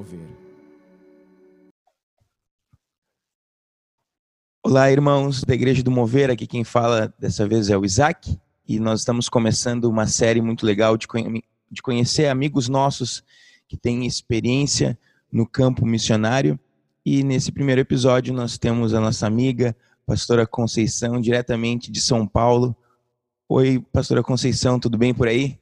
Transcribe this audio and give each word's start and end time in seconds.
Mover. 0.00 0.20
Olá, 4.64 4.90
irmãos 4.90 5.44
da 5.44 5.52
Igreja 5.52 5.82
do 5.82 5.90
Mover. 5.90 6.30
Aqui 6.30 6.46
quem 6.46 6.64
fala 6.64 7.12
dessa 7.18 7.46
vez 7.46 7.68
é 7.68 7.76
o 7.76 7.84
Isaac 7.84 8.40
e 8.66 8.80
nós 8.80 9.00
estamos 9.00 9.28
começando 9.28 9.84
uma 9.84 10.06
série 10.06 10.40
muito 10.40 10.64
legal 10.64 10.96
de, 10.96 11.06
de 11.70 11.82
conhecer 11.82 12.28
amigos 12.28 12.66
nossos 12.66 13.22
que 13.68 13.76
têm 13.76 14.06
experiência 14.06 14.98
no 15.30 15.46
campo 15.46 15.84
missionário. 15.84 16.58
E 17.04 17.22
nesse 17.22 17.52
primeiro 17.52 17.82
episódio 17.82 18.32
nós 18.32 18.56
temos 18.56 18.94
a 18.94 19.00
nossa 19.00 19.26
amiga, 19.26 19.76
pastora 20.06 20.46
Conceição, 20.46 21.20
diretamente 21.20 21.92
de 21.92 22.00
São 22.00 22.26
Paulo. 22.26 22.74
Oi, 23.46 23.84
pastora 23.92 24.22
Conceição, 24.22 24.80
tudo 24.80 24.96
bem 24.96 25.12
por 25.12 25.28
aí? 25.28 25.59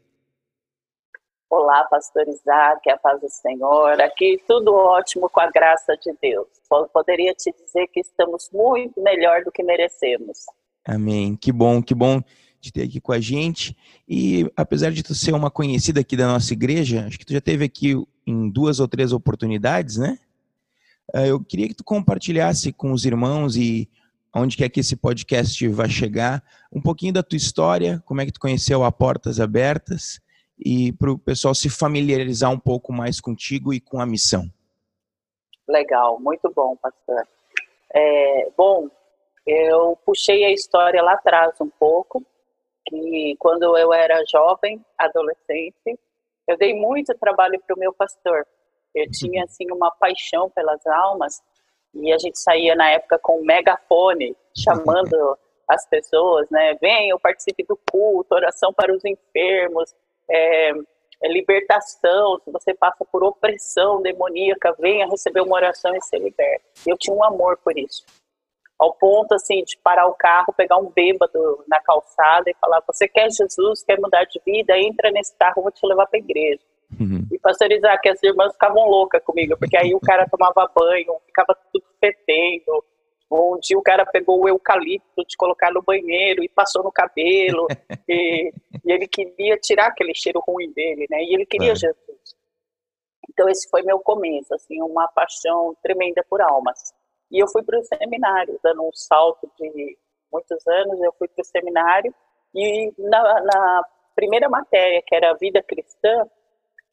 Olá, 1.51 1.83
pastor 1.84 2.29
Isaac, 2.29 2.91
a 2.91 2.98
paz 2.98 3.19
do 3.23 3.29
Senhor. 3.30 3.98
Aqui 4.02 4.38
tudo 4.47 4.75
ótimo 4.75 5.30
com 5.30 5.41
a 5.41 5.51
graça 5.51 5.97
de 5.97 6.15
Deus. 6.21 6.47
Poderia 6.93 7.33
te 7.33 7.51
dizer 7.52 7.87
que 7.87 8.01
estamos 8.01 8.51
muito 8.52 9.02
melhor 9.02 9.43
do 9.43 9.51
que 9.51 9.63
merecemos. 9.63 10.45
Amém. 10.85 11.35
Que 11.37 11.51
bom, 11.51 11.82
que 11.82 11.95
bom 11.95 12.21
de 12.60 12.71
ter 12.71 12.82
aqui 12.82 13.01
com 13.01 13.13
a 13.13 13.21
gente. 13.21 13.74
E 14.07 14.52
apesar 14.55 14.93
de 14.93 15.02
tu 15.02 15.15
ser 15.15 15.32
uma 15.32 15.51
conhecida 15.51 16.01
aqui 16.01 16.18
da 16.18 16.27
nossa 16.27 16.52
igreja, 16.52 17.07
acho 17.07 17.18
que 17.18 17.24
tu 17.24 17.32
já 17.32 17.40
teve 17.40 17.65
aqui 17.65 17.95
em 18.27 18.51
duas 18.51 18.79
ou 18.79 18.87
três 18.87 19.10
oportunidades, 19.10 19.96
né? 19.96 20.18
Eh, 21.15 21.29
eu 21.29 21.43
queria 21.43 21.68
que 21.68 21.74
tu 21.74 21.85
compartilhasse 21.85 22.74
com 22.74 22.93
os 22.93 23.07
irmãos 23.07 23.57
e 23.57 23.88
onde 24.35 24.55
quer 24.55 24.68
que 24.68 24.80
esse 24.80 24.96
podcast 24.96 25.66
vai 25.68 25.88
chegar, 25.88 26.45
um 26.71 26.83
pouquinho 26.83 27.15
da 27.15 27.23
tua 27.23 27.38
história, 27.38 28.02
como 28.05 28.21
é 28.21 28.27
que 28.27 28.33
tu 28.33 28.38
conheceu 28.38 28.85
a 28.85 28.93
Portas 28.93 29.40
Abertas 29.40 30.21
e 30.59 30.92
para 30.92 31.10
o 31.10 31.18
pessoal 31.18 31.54
se 31.54 31.70
familiarizar 31.70 32.51
um 32.51 32.59
pouco 32.59 32.92
mais 32.92 33.20
contigo 33.20 33.73
e 33.73 33.80
com 33.80 34.01
a 34.01 34.06
missão. 34.06 34.45
Legal, 35.68 36.18
muito 36.20 36.50
bom, 36.54 36.76
pastor. 36.76 37.26
É, 37.95 38.50
bom, 38.56 38.88
eu 39.46 39.96
puxei 40.04 40.45
a 40.45 40.50
história 40.50 41.02
lá 41.02 41.12
atrás 41.12 41.59
um 41.60 41.68
pouco, 41.68 42.24
que 42.88 43.37
quando 43.38 43.76
eu 43.76 43.92
era 43.92 44.24
jovem, 44.30 44.84
adolescente, 44.96 45.98
eu 46.46 46.56
dei 46.56 46.74
muito 46.74 47.16
trabalho 47.18 47.60
para 47.66 47.76
o 47.76 47.78
meu 47.78 47.93
pastor. 47.93 48.46
Eu 48.95 49.04
uhum. 49.04 49.10
tinha 49.10 49.45
assim 49.45 49.70
uma 49.70 49.90
paixão 49.90 50.50
pelas 50.50 50.84
almas 50.87 51.43
e 51.95 52.12
a 52.12 52.18
gente 52.18 52.38
saía 52.38 52.74
na 52.74 52.90
época 52.90 53.18
com 53.18 53.40
um 53.40 53.45
megafone 53.45 54.34
chamando 54.56 55.38
as 55.68 55.87
pessoas, 55.87 56.48
né? 56.50 56.74
Venham, 56.80 57.18
participe 57.18 57.62
do 57.65 57.78
culto, 57.90 58.34
oração 58.34 58.72
para 58.72 58.95
os 58.95 59.04
enfermos, 59.04 59.95
é, 60.30 60.71
é 61.23 61.29
libertação, 61.29 62.38
se 62.45 62.51
você 62.51 62.74
passa 62.74 63.04
por 63.10 63.24
opressão 63.24 64.00
demoníaca, 64.00 64.75
venha 64.78 65.09
receber 65.09 65.41
uma 65.41 65.56
oração 65.56 65.94
e 65.94 66.03
ser 66.03 66.19
liberto. 66.19 66.65
Eu 66.87 66.97
tinha 66.97 67.15
um 67.15 67.25
amor 67.25 67.59
por 67.59 67.76
isso. 67.76 68.04
Ao 68.78 68.94
ponto, 68.94 69.34
assim, 69.34 69.65
de 69.65 69.76
parar 69.82 70.06
o 70.06 70.15
carro, 70.15 70.54
pegar 70.56 70.76
um 70.76 70.88
bêbado 70.88 71.65
na 71.66 71.81
calçada 71.81 72.49
e 72.49 72.55
falar, 72.61 72.81
você 72.87 73.09
quer 73.09 73.28
Jesus, 73.31 73.83
quer 73.83 73.99
mudar 73.99 74.25
de 74.25 74.41
vida? 74.47 74.78
Entra 74.78 75.11
nesse 75.11 75.37
carro, 75.37 75.62
vou 75.62 75.72
te 75.72 75.84
levar 75.84 76.06
para 76.06 76.19
a 76.19 76.22
igreja. 76.22 76.62
Uhum. 76.99 77.27
E 77.31 77.39
pastor 77.39 77.72
Isaac, 77.72 78.09
as 78.09 78.22
irmãs 78.22 78.53
ficavam 78.53 78.89
loucas 78.89 79.22
comigo, 79.25 79.56
porque 79.59 79.77
aí 79.77 79.95
o 79.95 80.00
cara 80.00 80.28
tomava 80.31 80.71
banho, 80.75 81.16
ficava 81.27 81.56
tudo 81.72 81.84
fedendo, 82.00 82.84
um 83.31 83.59
dia 83.60 83.78
o 83.78 83.83
cara 83.83 84.06
pegou 84.06 84.43
o 84.43 84.49
eucalipto 84.49 85.25
de 85.27 85.37
colocar 85.37 85.71
no 85.71 85.83
banheiro 85.83 86.43
e 86.43 86.49
passou 86.49 86.83
no 86.83 86.91
cabelo. 86.91 87.66
e, 88.09 88.53
e, 88.88 88.93
ele 88.93 89.06
queria 89.06 89.56
tirar 89.56 89.88
aquele 89.88 90.15
cheiro 90.15 90.43
ruim 90.47 90.72
dele, 90.72 91.06
né? 91.10 91.22
E 91.22 91.34
ele 91.34 91.47
queria 91.47 91.72
é. 91.72 91.76
Jesus. 91.76 92.37
Então 93.28 93.49
esse 93.49 93.69
foi 93.69 93.82
meu 93.82 94.00
começo, 94.00 94.54
assim, 94.54 94.81
uma 94.82 95.06
paixão 95.09 95.76
tremenda 95.82 96.25
por 96.28 96.41
almas. 96.41 96.93
E 97.31 97.43
eu 97.43 97.48
fui 97.48 97.62
para 97.62 97.78
o 97.78 97.84
seminário, 97.84 98.59
dando 98.62 98.82
um 98.82 98.93
salto 98.93 99.50
de 99.59 99.97
muitos 100.32 100.66
anos, 100.66 101.00
eu 101.00 101.12
fui 101.19 101.28
para 101.28 101.43
o 101.43 101.44
seminário 101.44 102.15
e 102.54 102.93
na, 102.98 103.41
na 103.43 103.84
primeira 104.15 104.48
matéria, 104.48 105.03
que 105.06 105.15
era 105.15 105.31
a 105.31 105.34
vida 105.34 105.62
cristã, 105.62 106.27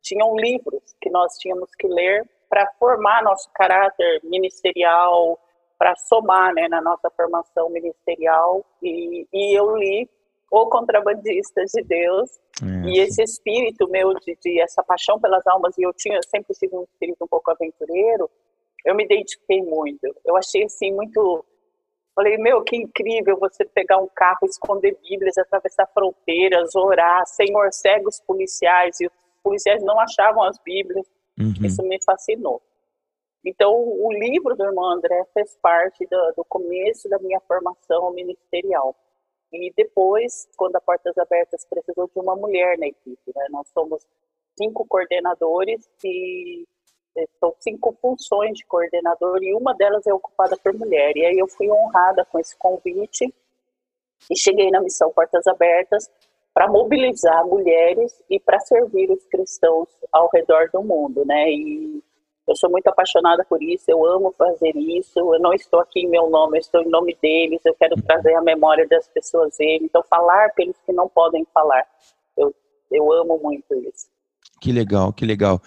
tinham 0.02 0.36
livros 0.36 0.96
que 1.02 1.10
nós 1.10 1.34
tínhamos 1.38 1.70
que 1.76 1.88
ler 1.88 2.30
para 2.50 2.72
formar 2.78 3.24
nosso 3.24 3.50
caráter 3.54 4.22
ministerial, 4.24 5.40
para 5.78 5.96
somar 5.96 6.54
né, 6.54 6.68
na 6.68 6.82
nossa 6.82 7.10
formação 7.10 7.70
ministerial. 7.70 8.64
E, 8.82 9.28
e 9.34 9.58
eu 9.58 9.76
li 9.76 10.10
O 10.58 10.68
Contrabandista 10.68 11.66
de 11.66 11.84
Deus. 11.84 12.30
É, 12.64 12.88
e 12.88 13.00
esse 13.00 13.22
espírito 13.22 13.90
meu 13.90 14.14
de, 14.14 14.38
de, 14.42 14.62
essa 14.62 14.82
paixão 14.82 15.20
pelas 15.20 15.46
almas, 15.46 15.78
e 15.78 15.84
eu 15.84 15.92
tinha 15.92 16.18
sempre 16.24 16.56
sido 16.56 16.80
um 16.80 16.84
espírito 16.84 17.26
um 17.26 17.28
pouco 17.28 17.52
aventureiro, 17.52 18.32
eu 18.86 18.96
me 18.96 19.04
identifiquei 19.04 19.62
muito. 19.62 20.16
Eu 20.24 20.38
achei 20.38 20.64
assim 20.64 20.94
muito. 20.94 21.44
Falei, 22.16 22.38
meu, 22.38 22.64
que 22.64 22.78
incrível 22.78 23.38
você 23.38 23.66
pegar 23.66 23.98
um 23.98 24.08
carro, 24.16 24.46
esconder 24.46 24.98
Bíblias, 25.04 25.38
atravessar 25.38 25.88
fronteiras, 25.94 26.74
orar, 26.74 27.26
Senhor, 27.26 27.74
cegos 27.74 28.22
policiais, 28.22 29.02
e 29.02 29.08
os 29.08 29.14
policiais 29.44 29.84
não 29.84 30.00
achavam 30.00 30.42
as 30.44 30.58
Bíblias. 30.64 31.06
Uhum. 31.38 31.66
Isso 31.66 31.84
me 31.84 32.02
fascinou. 32.02 32.62
Então, 33.44 33.74
o 33.74 34.10
livro 34.14 34.56
do 34.56 34.64
irmão 34.64 34.90
André 34.90 35.22
fez 35.34 35.58
parte 35.62 36.08
do, 36.10 36.34
do 36.38 36.46
começo 36.46 37.10
da 37.10 37.20
minha 37.20 37.42
formação 37.42 38.14
ministerial. 38.14 38.96
E 39.52 39.72
depois, 39.76 40.48
quando 40.58 40.76
a 40.76 40.82
Portas 40.82 41.18
Abertas 41.18 41.66
precisou 41.66 42.08
de 42.08 42.20
uma 42.20 42.36
mulher 42.36 42.78
na 42.78 42.88
equipe, 42.88 43.32
né? 43.36 43.46
nós 43.50 43.68
somos 43.70 44.06
cinco 44.58 44.86
coordenadores 44.88 45.88
e 46.04 46.66
é, 47.18 47.26
são 47.40 47.54
cinco 47.60 47.96
funções 48.02 48.58
de 48.58 48.66
coordenador 48.66 49.42
e 49.42 49.54
uma 49.54 49.74
delas 49.74 50.06
é 50.06 50.14
ocupada 50.14 50.58
por 50.58 50.74
mulher. 50.74 51.16
E 51.16 51.26
aí 51.26 51.38
eu 51.38 51.48
fui 51.48 51.70
honrada 51.72 52.26
com 52.26 52.40
esse 52.40 52.56
convite 52.58 53.34
e 54.30 54.38
cheguei 54.38 54.70
na 54.70 54.82
missão 54.82 55.12
Portas 55.12 55.46
Abertas 55.48 56.10
para 56.54 56.68
mobilizar 56.68 57.46
mulheres 57.46 58.24
e 58.30 58.40
para 58.40 58.60
servir 58.60 59.12
os 59.12 59.26
cristãos 59.26 59.90
ao 60.12 60.30
redor 60.34 60.70
do 60.72 60.82
mundo, 60.82 61.26
né? 61.26 61.50
E 61.50 61.95
eu 62.48 62.56
sou 62.56 62.70
muito 62.70 62.88
apaixonada 62.88 63.44
por 63.44 63.62
isso, 63.62 63.86
eu 63.88 64.06
amo 64.06 64.34
fazer 64.38 64.76
isso. 64.76 65.18
Eu 65.18 65.40
não 65.40 65.54
estou 65.54 65.80
aqui 65.80 66.02
em 66.02 66.10
meu 66.10 66.30
nome, 66.30 66.58
eu 66.58 66.62
estou 66.62 66.82
em 66.82 66.90
nome 66.90 67.18
deles. 67.22 67.60
Eu 67.66 67.74
quero 67.74 68.00
trazer 68.04 68.36
a 68.36 68.42
memória 68.42 68.88
das 68.88 69.08
pessoas 69.08 69.58
dele. 69.58 69.86
Então, 69.86 70.04
falar 70.08 70.54
pelos 70.54 70.78
que 70.86 70.92
não 70.92 71.10
podem 71.10 71.46
falar. 71.52 71.84
Eu, 72.38 72.54
eu 72.92 73.12
amo 73.14 73.40
muito 73.42 73.74
isso. 73.74 74.08
Que 74.62 74.72
legal, 74.72 75.12
que 75.12 75.26
legal. 75.26 75.60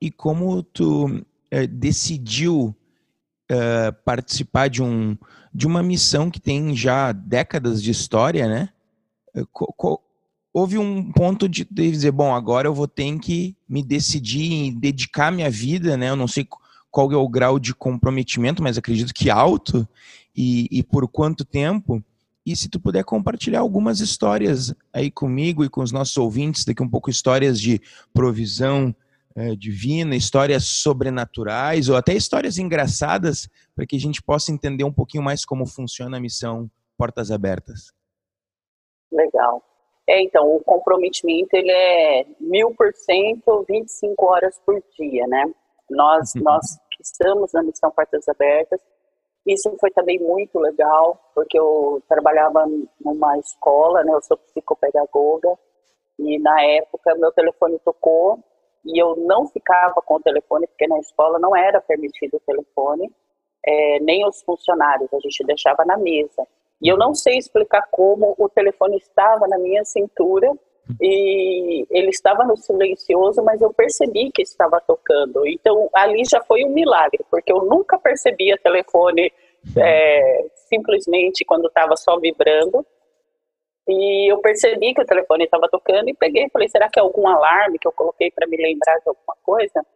E 0.00 0.10
como 0.10 0.62
tu 0.62 1.22
é, 1.50 1.66
decidiu 1.66 2.74
é, 3.50 3.92
participar 3.92 4.68
de, 4.68 4.82
um, 4.82 5.16
de 5.52 5.66
uma 5.66 5.82
missão 5.82 6.30
que 6.30 6.40
tem 6.40 6.74
já 6.74 7.12
décadas 7.12 7.82
de 7.82 7.90
história, 7.90 8.48
né? 8.48 8.70
Eh, 9.34 9.42
houve 10.52 10.78
um 10.78 11.10
ponto 11.12 11.48
de 11.48 11.64
dizer, 11.64 12.10
bom, 12.10 12.34
agora 12.34 12.68
eu 12.68 12.74
vou 12.74 12.86
ter 12.86 13.18
que 13.18 13.56
me 13.68 13.82
decidir 13.82 14.66
e 14.66 14.70
dedicar 14.70 15.32
minha 15.32 15.50
vida, 15.50 15.96
né? 15.96 16.10
Eu 16.10 16.16
não 16.16 16.28
sei 16.28 16.46
qual 16.90 17.10
é 17.10 17.16
o 17.16 17.28
grau 17.28 17.58
de 17.58 17.74
comprometimento, 17.74 18.62
mas 18.62 18.76
acredito 18.76 19.14
que 19.14 19.30
alto, 19.30 19.88
e, 20.36 20.68
e 20.70 20.82
por 20.82 21.08
quanto 21.08 21.44
tempo. 21.44 22.04
E 22.44 22.56
se 22.56 22.68
tu 22.68 22.80
puder 22.80 23.04
compartilhar 23.04 23.60
algumas 23.60 24.00
histórias 24.00 24.74
aí 24.92 25.10
comigo 25.10 25.64
e 25.64 25.68
com 25.68 25.80
os 25.80 25.92
nossos 25.92 26.16
ouvintes, 26.16 26.64
daqui 26.64 26.82
um 26.82 26.88
pouco 26.88 27.08
histórias 27.08 27.60
de 27.60 27.80
provisão 28.12 28.94
é, 29.34 29.54
divina, 29.54 30.16
histórias 30.16 30.64
sobrenaturais, 30.64 31.88
ou 31.88 31.96
até 31.96 32.14
histórias 32.14 32.58
engraçadas, 32.58 33.48
para 33.74 33.86
que 33.86 33.96
a 33.96 34.00
gente 34.00 34.20
possa 34.20 34.52
entender 34.52 34.84
um 34.84 34.92
pouquinho 34.92 35.22
mais 35.22 35.44
como 35.44 35.64
funciona 35.64 36.16
a 36.16 36.20
missão 36.20 36.70
Portas 36.98 37.30
Abertas. 37.30 37.92
Legal. 39.10 39.71
É, 40.12 40.20
então, 40.20 40.54
o 40.54 40.62
comprometimento 40.62 41.56
ele 41.56 41.72
é 41.72 42.26
mil 42.38 42.74
por 42.74 42.92
cento, 42.92 43.64
25 43.66 44.26
horas 44.26 44.60
por 44.60 44.78
dia, 44.94 45.26
né? 45.26 45.50
Nós, 45.88 46.34
uhum. 46.34 46.42
nós 46.42 46.78
que 46.90 47.02
estamos 47.02 47.50
na 47.54 47.62
missão 47.62 47.90
Portas 47.90 48.28
Abertas, 48.28 48.78
isso 49.46 49.74
foi 49.80 49.90
também 49.90 50.18
muito 50.20 50.58
legal, 50.58 51.18
porque 51.34 51.58
eu 51.58 52.02
trabalhava 52.06 52.66
numa 53.00 53.38
escola, 53.38 54.04
né? 54.04 54.12
Eu 54.12 54.20
sou 54.20 54.36
psicopedagoga, 54.36 55.58
e 56.18 56.38
na 56.38 56.62
época 56.62 57.14
meu 57.14 57.32
telefone 57.32 57.78
tocou 57.78 58.38
e 58.84 59.02
eu 59.02 59.16
não 59.16 59.46
ficava 59.46 60.02
com 60.02 60.16
o 60.16 60.20
telefone, 60.20 60.66
porque 60.66 60.86
na 60.86 60.98
escola 60.98 61.38
não 61.38 61.56
era 61.56 61.80
permitido 61.80 62.36
o 62.36 62.40
telefone, 62.40 63.10
é, 63.64 63.98
nem 64.00 64.28
os 64.28 64.42
funcionários, 64.42 65.10
a 65.14 65.20
gente 65.20 65.42
deixava 65.46 65.86
na 65.86 65.96
mesa. 65.96 66.46
E 66.82 66.88
eu 66.88 66.96
não 66.96 67.14
sei 67.14 67.38
explicar 67.38 67.86
como 67.90 68.34
o 68.36 68.48
telefone 68.48 68.96
estava 68.96 69.46
na 69.46 69.56
minha 69.56 69.84
cintura 69.84 70.52
e 71.00 71.86
ele 71.90 72.10
estava 72.10 72.44
no 72.44 72.56
silencioso, 72.56 73.40
mas 73.42 73.62
eu 73.62 73.72
percebi 73.72 74.32
que 74.32 74.42
estava 74.42 74.80
tocando. 74.80 75.46
Então 75.46 75.88
ali 75.94 76.24
já 76.28 76.42
foi 76.42 76.64
um 76.64 76.70
milagre, 76.70 77.24
porque 77.30 77.52
eu 77.52 77.64
nunca 77.64 77.98
percebia 77.98 78.58
telefone 78.58 79.32
é, 79.76 80.46
simplesmente 80.68 81.44
quando 81.44 81.68
estava 81.68 81.96
só 81.96 82.18
vibrando. 82.18 82.84
E 83.88 84.32
eu 84.32 84.38
percebi 84.38 84.94
que 84.94 85.02
o 85.02 85.06
telefone 85.06 85.44
estava 85.44 85.68
tocando 85.68 86.08
e 86.08 86.14
peguei 86.14 86.46
e 86.46 86.50
falei: 86.50 86.68
será 86.68 86.88
que 86.88 86.98
é 86.98 87.02
algum 87.02 87.28
alarme 87.28 87.78
que 87.78 87.86
eu 87.86 87.92
coloquei 87.92 88.30
para 88.30 88.46
me 88.46 88.56
lembrar 88.56 88.98
de 88.98 89.08
alguma 89.08 89.36
coisa? 89.42 89.86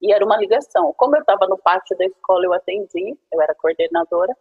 E 0.00 0.12
era 0.12 0.24
uma 0.24 0.36
ligação. 0.36 0.92
Como 0.96 1.16
eu 1.16 1.20
estava 1.20 1.46
no 1.46 1.58
pátio 1.58 1.96
da 1.96 2.04
escola, 2.04 2.44
eu 2.44 2.52
atendi, 2.52 3.16
eu 3.32 3.42
era 3.42 3.54
coordenadora, 3.54 4.34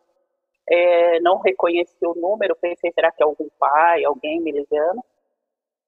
é, 0.69 1.19
não 1.19 1.39
reconheci 1.39 2.05
o 2.05 2.15
número, 2.15 2.55
pensei, 2.55 2.91
será 2.91 3.11
que 3.11 3.21
é 3.21 3.25
algum 3.25 3.47
pai, 3.59 4.03
alguém 4.03 4.41
me 4.41 4.51
ligando? 4.51 5.01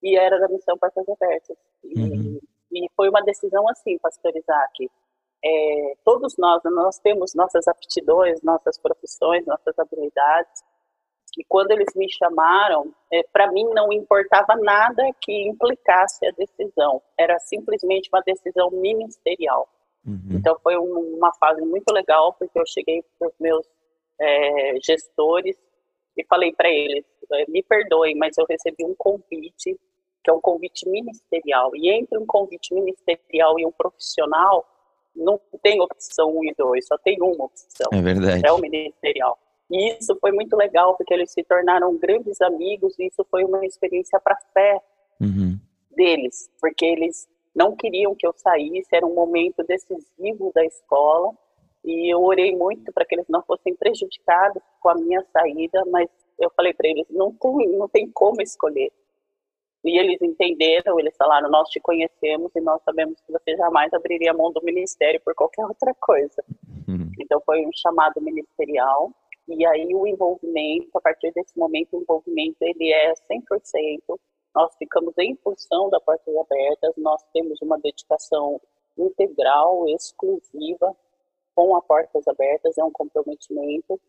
E 0.04 0.18
era 0.18 0.40
da 0.40 0.48
Missão 0.48 0.78
Portas 0.78 1.08
Abertas. 1.10 1.58
E, 1.84 2.00
uhum. 2.00 2.40
e 2.72 2.88
foi 2.96 3.10
uma 3.10 3.22
decisão 3.22 3.68
assim, 3.70 3.98
pastor 3.98 4.36
Isaac. 4.36 4.90
É, 5.44 5.94
todos 6.04 6.36
nós, 6.38 6.62
nós 6.66 7.00
temos 7.00 7.34
nossas 7.34 7.68
aptidões, 7.68 8.42
nossas 8.42 8.78
profissões, 8.80 9.46
nossas 9.46 9.78
habilidades, 9.78 10.64
e 11.38 11.44
quando 11.48 11.72
eles 11.72 11.94
me 11.96 12.08
chamaram, 12.12 12.92
é, 13.14 13.22
para 13.32 13.52
mim 13.52 13.66
não 13.66 13.94
importava 13.94 14.56
nada 14.56 15.04
que 15.22 15.48
implicasse 15.48 16.26
a 16.26 16.32
decisão, 16.32 17.02
era 17.18 17.38
simplesmente 17.40 18.10
uma 18.12 18.22
decisão 18.22 18.72
ministerial. 18.72 19.70
Uhum. 20.06 20.30
Então 20.32 20.58
foi 20.64 20.78
um, 20.78 21.16
uma 21.16 21.32
fase 21.36 21.62
muito 21.62 21.92
legal, 21.94 22.34
porque 22.34 22.58
eu 22.58 22.66
cheguei 22.66 23.04
para 23.20 23.28
os 23.28 23.36
meus 23.40 23.68
é, 24.20 24.76
gestores 24.82 25.56
e 26.18 26.26
falei 26.26 26.54
para 26.54 26.70
eles: 26.70 27.06
é, 27.34 27.46
me 27.50 27.64
perdoem, 27.64 28.16
mas 28.16 28.38
eu 28.38 28.46
recebi 28.50 28.84
um 28.84 28.96
convite, 28.96 29.80
que 30.24 30.30
é 30.30 30.34
um 30.34 30.42
convite 30.42 30.90
ministerial. 30.90 31.72
E 31.76 31.90
entre 31.90 32.18
um 32.18 32.26
convite 32.26 32.74
ministerial 32.74 33.60
e 33.60 33.66
um 33.66 33.72
profissional, 33.72 34.66
não 35.16 35.40
tem 35.62 35.82
opção 35.82 36.36
um 36.36 36.44
e 36.44 36.54
dois, 36.58 36.86
só 36.88 36.98
tem 36.98 37.18
uma 37.22 37.46
opção. 37.46 37.88
É 37.92 38.02
verdade. 38.02 38.46
É 38.46 38.52
o 38.52 38.60
ministerial. 38.60 39.38
E 39.70 39.98
isso 39.98 40.18
foi 40.22 40.32
muito 40.32 40.56
legal, 40.56 40.96
porque 40.96 41.14
eles 41.14 41.32
se 41.32 41.44
tornaram 41.44 41.98
grandes 41.98 42.40
amigos, 42.42 42.98
e 42.98 43.08
isso 43.08 43.26
foi 43.30 43.44
uma 43.44 43.66
experiência 43.66 44.20
para 44.20 44.38
fé 44.54 44.82
uhum. 45.20 45.60
deles, 45.92 46.50
porque 46.62 46.86
eles 46.86 47.28
não 47.54 47.76
queriam 47.76 48.16
que 48.16 48.26
eu 48.26 48.34
saísse, 48.38 48.96
era 48.96 49.06
um 49.06 49.14
momento 49.14 49.64
decisivo 49.64 50.52
da 50.54 50.64
escola, 50.64 51.34
e 51.88 52.14
eu 52.14 52.22
orei 52.22 52.54
muito 52.54 52.92
para 52.92 53.06
que 53.06 53.16
eles 53.16 53.28
não 53.30 53.42
fossem 53.44 53.74
prejudicados 53.74 54.62
com 54.82 54.90
a 54.90 54.96
minha 54.96 55.24
saída, 55.32 55.86
mas 55.86 56.10
eu 56.38 56.50
falei 56.50 56.74
para 56.74 56.90
eles, 56.90 57.08
não 57.10 57.32
tem, 57.32 57.70
não 57.78 57.88
tem 57.88 58.12
como 58.12 58.42
escolher. 58.42 58.92
E 59.86 59.98
eles 59.98 60.22
entenderam, 60.22 61.00
eles 61.00 61.16
falaram, 61.16 61.50
nós 61.50 61.70
te 61.70 61.80
conhecemos 61.80 62.52
e 62.54 62.60
nós 62.60 62.82
sabemos 62.84 63.18
que 63.22 63.32
você 63.32 63.56
jamais 63.56 63.94
abriria 63.94 64.32
a 64.32 64.34
mão 64.34 64.52
do 64.52 64.62
ministério 64.62 65.22
por 65.24 65.34
qualquer 65.34 65.66
outra 65.66 65.94
coisa. 66.02 66.44
Uhum. 66.90 67.10
Então 67.18 67.42
foi 67.46 67.66
um 67.66 67.72
chamado 67.74 68.22
ministerial, 68.22 69.10
e 69.48 69.66
aí 69.66 69.96
o 69.96 70.06
envolvimento, 70.06 70.90
a 70.94 71.00
partir 71.00 71.32
desse 71.32 71.58
momento, 71.58 71.96
o 71.96 72.02
envolvimento 72.02 72.58
ele 72.60 72.92
é 72.92 73.14
100%. 73.32 74.20
Nós 74.54 74.76
ficamos 74.76 75.18
em 75.20 75.38
função 75.38 75.90
da 75.90 76.02
Portas 76.02 76.36
Abertas, 76.36 76.94
nós 76.98 77.24
temos 77.32 77.62
uma 77.62 77.80
dedicação 77.80 78.60
integral, 78.98 79.88
exclusiva 79.88 80.94
com 81.58 81.76
a 81.76 81.82
Portas 81.82 82.28
Abertas, 82.28 82.78
é 82.78 82.84
um 82.84 82.92
comprometimento. 82.92 84.00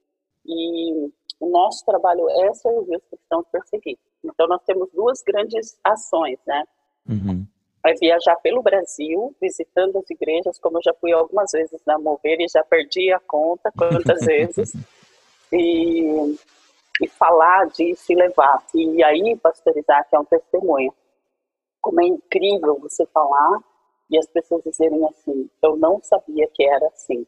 E 0.44 1.10
o 1.40 1.48
nosso 1.48 1.82
trabalho 1.82 2.28
é 2.28 2.52
servir 2.52 2.96
os 2.98 3.04
cristãos 3.06 3.46
perseguidos. 3.50 4.04
Então 4.22 4.46
nós 4.46 4.62
temos 4.66 4.90
duas 4.92 5.22
grandes 5.22 5.78
ações, 5.82 6.38
né? 6.46 6.64
Uhum. 7.08 7.46
É 7.86 7.94
viajar 7.94 8.36
pelo 8.42 8.62
Brasil, 8.62 9.34
visitando 9.40 9.96
as 9.96 10.10
igrejas, 10.10 10.58
como 10.58 10.76
eu 10.76 10.82
já 10.82 10.92
fui 11.00 11.10
algumas 11.10 11.50
vezes 11.50 11.80
na 11.86 11.98
Mover 11.98 12.38
e 12.38 12.48
já 12.48 12.62
perdi 12.62 13.10
a 13.14 13.20
conta 13.20 13.72
quantas 13.72 14.20
vezes 14.26 14.74
e, 15.50 16.36
e 17.00 17.08
falar 17.08 17.66
disso 17.68 18.12
e 18.12 18.14
levar. 18.14 18.62
E 18.74 19.02
aí, 19.02 19.34
pastor 19.36 19.74
Isaac, 19.78 20.14
é 20.14 20.18
um 20.18 20.24
testemunho. 20.26 20.92
Como 21.80 22.02
é 22.02 22.04
incrível 22.04 22.78
você 22.78 23.06
falar 23.06 23.62
e 24.10 24.18
as 24.18 24.26
pessoas 24.26 24.62
dizerem 24.64 25.02
assim: 25.06 25.48
eu 25.62 25.76
não 25.76 25.98
sabia 26.02 26.46
que 26.52 26.62
era 26.62 26.86
assim. 26.88 27.26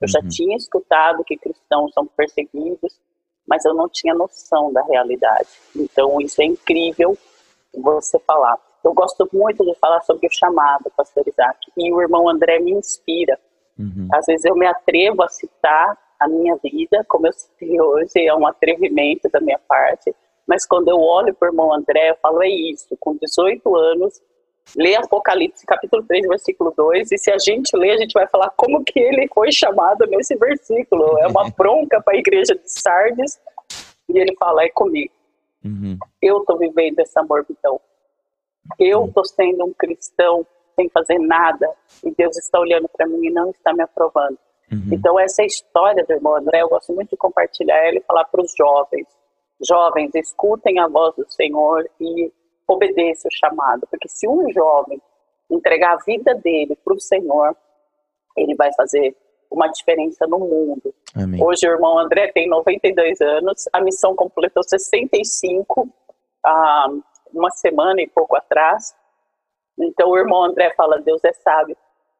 Eu 0.00 0.06
uhum. 0.06 0.08
já 0.08 0.20
tinha 0.28 0.56
escutado 0.56 1.24
que 1.24 1.36
cristãos 1.36 1.92
são 1.92 2.06
perseguidos, 2.06 3.00
mas 3.46 3.64
eu 3.64 3.74
não 3.74 3.88
tinha 3.88 4.14
noção 4.14 4.72
da 4.72 4.82
realidade. 4.82 5.48
Então, 5.74 6.20
isso 6.20 6.40
é 6.42 6.44
incrível 6.44 7.16
você 7.74 8.18
falar. 8.20 8.58
Eu 8.84 8.92
gosto 8.92 9.28
muito 9.32 9.64
de 9.64 9.74
falar 9.78 10.00
sobre 10.02 10.26
o 10.26 10.32
chamado, 10.32 10.90
pastor 10.96 11.26
Isaac, 11.26 11.58
e 11.76 11.92
o 11.92 12.00
irmão 12.00 12.28
André 12.28 12.58
me 12.60 12.72
inspira. 12.72 13.38
Uhum. 13.78 14.08
Às 14.12 14.26
vezes 14.26 14.44
eu 14.44 14.54
me 14.54 14.66
atrevo 14.66 15.22
a 15.22 15.28
citar 15.28 15.98
a 16.18 16.28
minha 16.28 16.56
vida, 16.56 17.04
como 17.08 17.26
eu 17.26 17.32
citei 17.32 17.80
hoje, 17.80 18.26
é 18.26 18.34
um 18.34 18.46
atrevimento 18.46 19.28
da 19.28 19.40
minha 19.40 19.58
parte, 19.58 20.14
mas 20.46 20.64
quando 20.64 20.88
eu 20.88 20.98
olho 20.98 21.34
para 21.34 21.48
o 21.48 21.52
irmão 21.52 21.74
André, 21.74 22.10
eu 22.10 22.16
falo, 22.22 22.42
é 22.42 22.48
isso, 22.48 22.96
com 22.98 23.16
18 23.16 23.76
anos, 23.76 24.20
lê 24.74 24.96
Apocalipse 24.96 25.64
capítulo 25.66 26.02
3, 26.04 26.26
versículo 26.26 26.72
2, 26.76 27.12
e 27.12 27.18
se 27.18 27.30
a 27.30 27.38
gente 27.38 27.76
ler, 27.76 27.92
a 27.92 27.98
gente 27.98 28.12
vai 28.12 28.26
falar 28.26 28.50
como 28.56 28.82
que 28.82 28.98
ele 28.98 29.28
foi 29.32 29.52
chamado 29.52 30.06
nesse 30.06 30.34
versículo. 30.36 31.18
É 31.18 31.26
uma 31.28 31.48
bronca 31.56 32.00
para 32.02 32.14
a 32.14 32.18
igreja 32.18 32.54
de 32.54 32.70
Sardes, 32.70 33.38
e 34.08 34.18
ele 34.18 34.34
fala, 34.36 34.64
é 34.64 34.68
comigo. 34.70 35.12
Uhum. 35.64 35.98
Eu 36.20 36.38
estou 36.38 36.58
vivendo 36.58 36.98
essa 37.00 37.22
morbidão. 37.22 37.80
Eu 38.78 39.06
estou 39.06 39.24
sendo 39.24 39.64
um 39.64 39.72
cristão 39.72 40.46
sem 40.74 40.88
fazer 40.90 41.18
nada, 41.18 41.70
e 42.04 42.10
Deus 42.12 42.36
está 42.36 42.58
olhando 42.58 42.88
para 42.88 43.06
mim 43.06 43.26
e 43.26 43.30
não 43.30 43.50
está 43.50 43.72
me 43.72 43.82
aprovando. 43.82 44.38
Uhum. 44.70 44.88
Então, 44.92 45.18
essa 45.18 45.42
história 45.44 46.04
do 46.04 46.12
irmão 46.12 46.36
André, 46.36 46.62
eu 46.62 46.68
gosto 46.68 46.92
muito 46.92 47.10
de 47.10 47.16
compartilhar 47.16 47.76
ela 47.86 47.98
e 47.98 48.02
falar 48.02 48.24
para 48.24 48.42
os 48.42 48.52
jovens. 48.56 49.06
Jovens, 49.66 50.14
escutem 50.14 50.78
a 50.78 50.88
voz 50.88 51.14
do 51.14 51.24
Senhor 51.30 51.88
e 52.00 52.30
obedeçam 52.68 53.28
o 53.28 53.36
chamado. 53.36 53.86
Porque 53.90 54.08
se 54.08 54.28
um 54.28 54.50
jovem 54.52 55.00
entregar 55.50 55.94
a 55.94 56.04
vida 56.04 56.34
dele 56.34 56.76
para 56.84 56.94
o 56.94 57.00
Senhor, 57.00 57.56
ele 58.36 58.54
vai 58.54 58.72
fazer 58.74 59.16
uma 59.50 59.68
diferença 59.68 60.26
no 60.26 60.38
mundo. 60.38 60.94
Amém. 61.14 61.42
Hoje 61.42 61.68
o 61.68 61.72
irmão 61.72 61.98
André 61.98 62.28
tem 62.32 62.48
92 62.48 63.20
anos, 63.20 63.68
a 63.72 63.80
missão 63.80 64.14
completou 64.14 64.62
65 64.62 65.88
há 66.44 66.88
uma 67.32 67.50
semana 67.50 68.00
e 68.00 68.08
pouco 68.08 68.36
atrás. 68.36 68.94
Então 69.78 70.10
o 70.10 70.18
irmão 70.18 70.44
André 70.44 70.74
fala: 70.74 71.00
Deus 71.00 71.22
é 71.24 71.32
sábio 71.32 71.76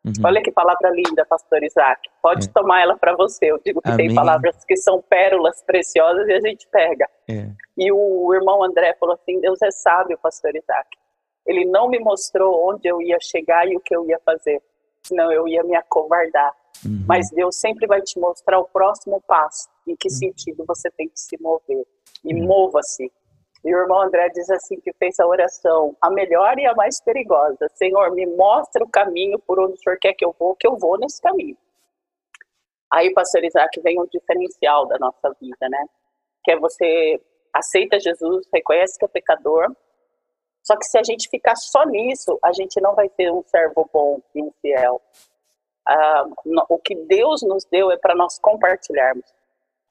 Uhum. 0.07 0.13
Olha 0.25 0.41
que 0.41 0.53
palavra 0.53 0.89
linda, 0.91 1.27
pastor 1.27 1.65
Isaac. 1.65 2.09
Pode 2.23 2.47
é. 2.47 2.53
tomar 2.53 2.81
ela 2.81 2.97
para 2.97 3.17
você. 3.17 3.51
Eu 3.51 3.59
digo 3.65 3.83
que 3.83 3.91
Amém. 3.91 4.07
tem 4.07 4.15
palavras 4.15 4.65
que 4.65 4.77
são 4.77 5.03
pérolas 5.03 5.61
preciosas 5.63 6.29
e 6.29 6.33
a 6.33 6.41
gente 6.41 6.69
pega. 6.69 7.09
É. 7.29 7.49
E 7.77 7.91
o 7.91 8.33
irmão 8.33 8.63
André 8.63 8.95
falou 9.01 9.17
assim: 9.17 9.41
Deus 9.41 9.61
é 9.63 9.71
sábio, 9.73 10.17
pastor 10.23 10.55
Isaac. 10.55 10.89
Ele 11.45 11.65
não 11.65 11.89
me 11.89 11.99
mostrou 11.99 12.69
onde 12.69 12.89
eu 12.89 13.03
ia 13.03 13.19
chegar 13.21 13.67
e 13.69 13.77
o 13.77 13.81
que 13.81 13.97
eu 13.97 14.07
ia 14.09 14.21
fazer, 14.25 14.63
senão 15.03 15.33
eu 15.33 15.47
ia 15.49 15.65
me 15.65 15.75
acovardar. 15.75 16.53
Uhum. 16.85 17.05
Mas 17.07 17.31
Deus 17.31 17.57
sempre 17.57 17.87
vai 17.87 18.01
te 18.01 18.19
mostrar 18.19 18.61
o 18.61 18.69
próximo 18.69 19.21
passo, 19.27 19.69
em 19.87 19.97
que 19.97 20.09
uhum. 20.09 20.15
sentido 20.15 20.65
você 20.67 20.89
tem 20.91 21.09
que 21.09 21.19
se 21.19 21.37
mover. 21.41 21.85
E 22.25 22.35
uhum. 22.35 22.47
mova-se 22.47 23.11
e 23.67 23.75
o 23.75 23.81
irmão 23.81 24.01
André 24.01 24.29
diz 24.29 24.49
assim 24.49 24.79
que 24.81 24.93
fez 24.93 25.19
a 25.19 25.27
oração, 25.27 25.97
a 26.01 26.09
melhor 26.09 26.57
e 26.57 26.65
a 26.67 26.75
mais 26.77 27.01
perigosa. 27.01 27.69
Senhor, 27.75 28.13
me 28.13 28.25
mostra 28.25 28.85
o 28.85 28.89
caminho 28.89 29.41
por 29.41 29.59
onde 29.59 29.73
o 29.73 29.77
Senhor 29.79 29.99
quer 29.99 30.15
que 30.15 30.25
eu 30.25 30.33
vou, 30.39 30.55
que 30.55 30.69
eu 30.69 30.77
vou 30.77 30.97
nesse 30.97 31.21
caminho. 31.21 31.57
Aí, 32.93 33.13
pastor 33.13 33.43
Isaac, 33.45 33.81
vem 33.81 34.01
o 34.01 34.07
diferencial 34.07 34.87
da 34.87 34.97
nossa 35.01 35.35
vida, 35.41 35.69
né? 35.69 35.85
Que 36.45 36.53
é 36.53 36.57
você 36.57 37.21
aceita 37.53 37.99
Jesus, 37.99 38.47
reconhece 38.55 38.97
que 38.97 39.05
é 39.05 39.09
pecador, 39.09 39.75
só 40.63 40.77
que 40.77 40.85
se 40.85 40.97
a 40.97 41.03
gente 41.03 41.29
ficar 41.29 41.57
só 41.57 41.85
nisso, 41.85 42.39
a 42.45 42.53
gente 42.53 42.81
não 42.81 42.95
vai 42.95 43.09
ter 43.09 43.33
um 43.33 43.43
servo 43.49 43.91
bom 43.93 44.21
e 44.33 44.43
um 44.43 44.53
fiel. 44.63 45.03
Ah, 45.85 46.25
o 46.69 46.79
que 46.79 46.95
Deus 46.95 47.43
nos 47.43 47.65
deu 47.65 47.91
é 47.91 47.97
para 47.97 48.15
nós 48.15 48.39
compartilharmos. 48.39 49.25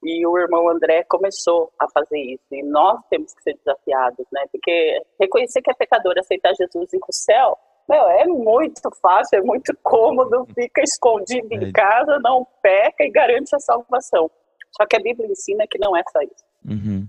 E 0.05 0.23
o 0.27 0.37
irmão 0.37 0.69
André 0.69 1.03
começou 1.09 1.73
a 1.79 1.89
fazer 1.89 2.19
isso. 2.19 2.45
E 2.51 2.61
nós 2.61 3.01
temos 3.09 3.33
que 3.33 3.41
ser 3.41 3.57
desafiados, 3.57 4.27
né? 4.31 4.45
Porque 4.51 5.01
reconhecer 5.19 5.63
que 5.63 5.71
é 5.71 5.73
pecador, 5.73 6.13
aceitar 6.19 6.53
Jesus 6.53 6.93
e 6.93 6.97
ir 6.97 6.99
para 6.99 7.09
o 7.09 7.13
céu, 7.13 7.57
meu, 7.89 8.07
é 8.09 8.25
muito 8.27 8.87
fácil, 9.01 9.39
é 9.39 9.41
muito 9.41 9.75
cômodo, 9.81 10.45
fica 10.53 10.83
escondido 10.83 11.51
em 11.51 11.69
é. 11.69 11.71
casa, 11.71 12.19
não 12.19 12.45
peca 12.61 13.03
e 13.03 13.09
garante 13.09 13.55
a 13.55 13.59
salvação. 13.59 14.29
Só 14.77 14.85
que 14.85 14.95
a 14.95 14.99
Bíblia 14.99 15.27
ensina 15.27 15.65
que 15.67 15.79
não 15.79 15.97
é 15.97 16.03
só 16.11 16.21
isso. 16.21 16.45
Uhum. 16.63 17.07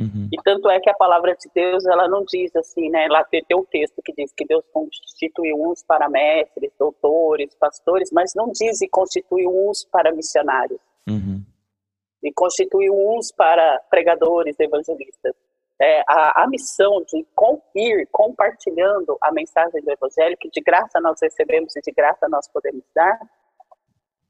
Uhum. 0.00 0.28
E 0.32 0.42
tanto 0.42 0.70
é 0.70 0.80
que 0.80 0.90
a 0.90 0.94
palavra 0.94 1.34
de 1.34 1.48
Deus, 1.54 1.84
ela 1.84 2.08
não 2.08 2.24
diz 2.24 2.56
assim, 2.56 2.88
né? 2.88 3.06
Lá 3.08 3.22
tem, 3.24 3.44
tem 3.44 3.56
um 3.56 3.66
texto 3.66 4.00
que 4.02 4.14
diz 4.14 4.32
que 4.32 4.46
Deus 4.46 4.64
constituiu 4.72 5.56
uns 5.60 5.84
para 5.84 6.08
mestres, 6.08 6.72
doutores, 6.78 7.54
pastores, 7.56 8.10
mas 8.12 8.32
não 8.34 8.50
diz 8.50 8.80
e 8.80 8.88
constituiu 8.88 9.50
uns 9.50 9.84
para 9.84 10.10
missionários. 10.10 10.80
Uhum 11.06 11.44
e 12.24 12.32
constituiu 12.32 12.94
uns 12.94 13.30
para 13.30 13.78
pregadores, 13.90 14.58
evangelistas. 14.58 15.34
É, 15.80 16.02
a, 16.08 16.44
a, 16.44 16.48
missão 16.48 17.02
de 17.06 17.26
com, 17.34 17.60
ir 17.74 18.08
compartilhando 18.10 19.18
a 19.20 19.30
mensagem 19.32 19.82
do 19.82 19.90
Evangelho, 19.90 20.36
que 20.40 20.48
de 20.48 20.60
graça 20.60 21.00
nós 21.00 21.18
recebemos 21.20 21.76
e 21.76 21.80
de 21.80 21.92
graça 21.92 22.28
nós 22.28 22.48
podemos 22.48 22.84
dar, 22.94 23.18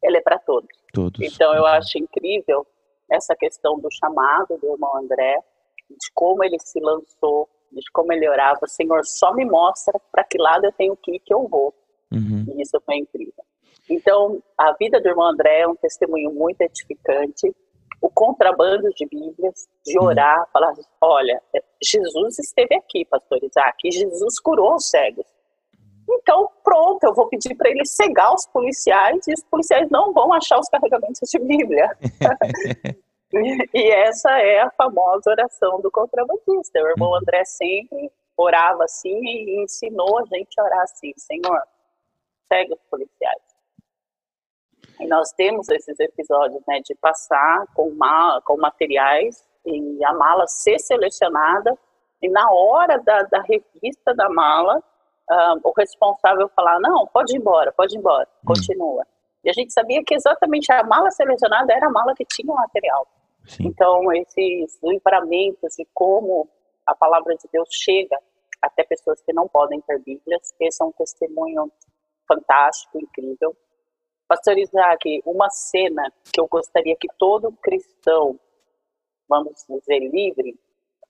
ela 0.03 0.17
é 0.17 0.21
para 0.21 0.39
todos. 0.39 0.69
todos. 0.93 1.21
Então 1.21 1.55
eu 1.55 1.65
acho 1.67 1.99
incrível 1.99 2.67
essa 3.11 3.37
questão 3.37 3.79
do 3.79 3.89
chamado 3.91 4.59
do 4.59 4.73
irmão 4.73 4.97
André, 4.97 5.39
de 5.89 6.13
como 6.15 6.43
ele 6.43 6.59
se 6.59 6.81
lançou, 6.81 7.49
de 7.71 7.91
como 7.93 8.13
ele 8.13 8.29
orava, 8.29 8.67
Senhor, 8.67 9.03
só 9.05 9.33
me 9.35 9.45
mostra 9.45 10.01
para 10.11 10.25
que 10.25 10.39
lado 10.39 10.65
eu 10.65 10.73
tenho 10.73 10.97
que 10.97 11.17
ir, 11.17 11.21
que 11.21 11.33
eu 11.33 11.47
vou. 11.47 11.75
Uhum. 12.11 12.47
E 12.57 12.63
isso 12.63 12.81
foi 12.85 12.97
incrível. 12.97 13.45
Então, 13.89 14.43
a 14.57 14.73
vida 14.73 15.01
do 15.01 15.09
irmão 15.09 15.27
André 15.27 15.61
é 15.61 15.69
um 15.69 15.77
testemunho 15.77 16.33
muito 16.33 16.61
edificante. 16.63 17.55
O 18.05 18.11
contrabando 18.11 18.91
de 18.91 19.07
Bíblias, 19.07 19.67
de 19.83 19.99
orar, 19.99 20.47
falar: 20.53 20.75
olha, 21.01 21.41
Jesus 21.83 22.39
esteve 22.39 22.75
aqui, 22.75 23.03
pastor 23.07 23.43
Isaac, 23.43 23.79
e 23.83 23.91
Jesus 23.91 24.39
curou 24.41 24.75
os 24.75 24.91
cegos. 24.91 25.25
Então, 26.07 26.51
pronto, 26.63 27.03
eu 27.03 27.15
vou 27.15 27.29
pedir 27.29 27.55
para 27.55 27.71
ele 27.71 27.87
cegar 27.87 28.35
os 28.35 28.47
policiais 28.49 29.27
e 29.27 29.33
os 29.33 29.43
policiais 29.45 29.89
não 29.89 30.13
vão 30.13 30.35
achar 30.35 30.59
os 30.59 30.69
carregamentos 30.69 31.31
de 31.31 31.39
Bíblia. 31.39 31.97
e 33.73 33.91
essa 33.91 34.39
é 34.39 34.61
a 34.61 34.71
famosa 34.73 35.31
oração 35.31 35.81
do 35.81 35.91
contrabandista. 35.91 36.83
O 36.83 36.89
irmão 36.89 37.15
André 37.15 37.43
sempre 37.47 38.13
orava 38.37 38.85
assim 38.85 39.19
e 39.19 39.65
ensinou 39.65 40.19
a 40.19 40.25
gente 40.27 40.61
a 40.61 40.65
orar 40.65 40.83
assim: 40.83 41.11
Senhor, 41.17 41.63
segue 42.53 42.75
os 42.75 42.83
policiais. 42.91 43.54
E 45.01 45.07
nós 45.07 45.33
temos 45.33 45.69
esses 45.69 45.99
episódios 45.99 46.63
né, 46.67 46.81
de 46.85 46.95
passar 46.95 47.67
com, 47.75 47.97
com 48.45 48.57
materiais 48.57 49.45
e 49.67 50.05
a 50.05 50.13
mala 50.13 50.47
ser 50.47 50.79
selecionada 50.79 51.77
e 52.23 52.29
na 52.29 52.51
hora 52.51 52.99
da, 52.99 53.23
da 53.23 53.43
revista 53.43 54.15
da 54.15 54.29
mala 54.29 54.79
uh, 54.79 55.61
o 55.63 55.73
responsável 55.77 56.49
falar, 56.49 56.81
não, 56.81 57.07
pode 57.07 57.35
ir 57.35 57.39
embora, 57.39 57.73
pode 57.73 57.95
ir 57.95 57.99
embora, 57.99 58.29
hum. 58.43 58.47
continua. 58.47 59.07
E 59.45 59.51
a 59.51 59.53
gente 59.53 59.73
sabia 59.73 60.03
que 60.03 60.15
exatamente 60.15 60.73
a 60.73 60.83
mala 60.85 61.11
selecionada 61.11 61.73
era 61.73 61.87
a 61.87 61.91
mala 61.91 62.15
que 62.15 62.25
tinha 62.25 62.51
o 62.51 62.57
material. 62.57 63.07
Sim. 63.47 63.67
Então, 63.67 64.11
esses 64.13 64.79
livramentos 64.83 65.75
de 65.77 65.87
como 65.93 66.49
a 66.87 66.95
palavra 66.95 67.35
de 67.37 67.47
Deus 67.53 67.69
chega 67.71 68.19
até 68.63 68.85
pessoas 68.85 69.21
que 69.21 69.33
não 69.35 69.47
podem 69.47 69.83
ter 69.83 69.99
Bíblias, 69.99 70.55
esse 70.59 70.83
é 70.83 70.87
um 70.87 70.93
testemunho 70.93 71.71
fantástico, 72.27 72.99
incrível. 72.99 73.55
Pastor 74.27 74.59
Isaac, 74.59 75.23
uma 75.25 75.51
cena 75.51 76.11
que 76.33 76.41
eu 76.41 76.47
gostaria 76.47 76.97
que 76.97 77.09
todo 77.19 77.53
cristão, 77.53 78.39
vamos 79.29 79.65
dizer, 79.69 80.01
livre, 80.01 80.59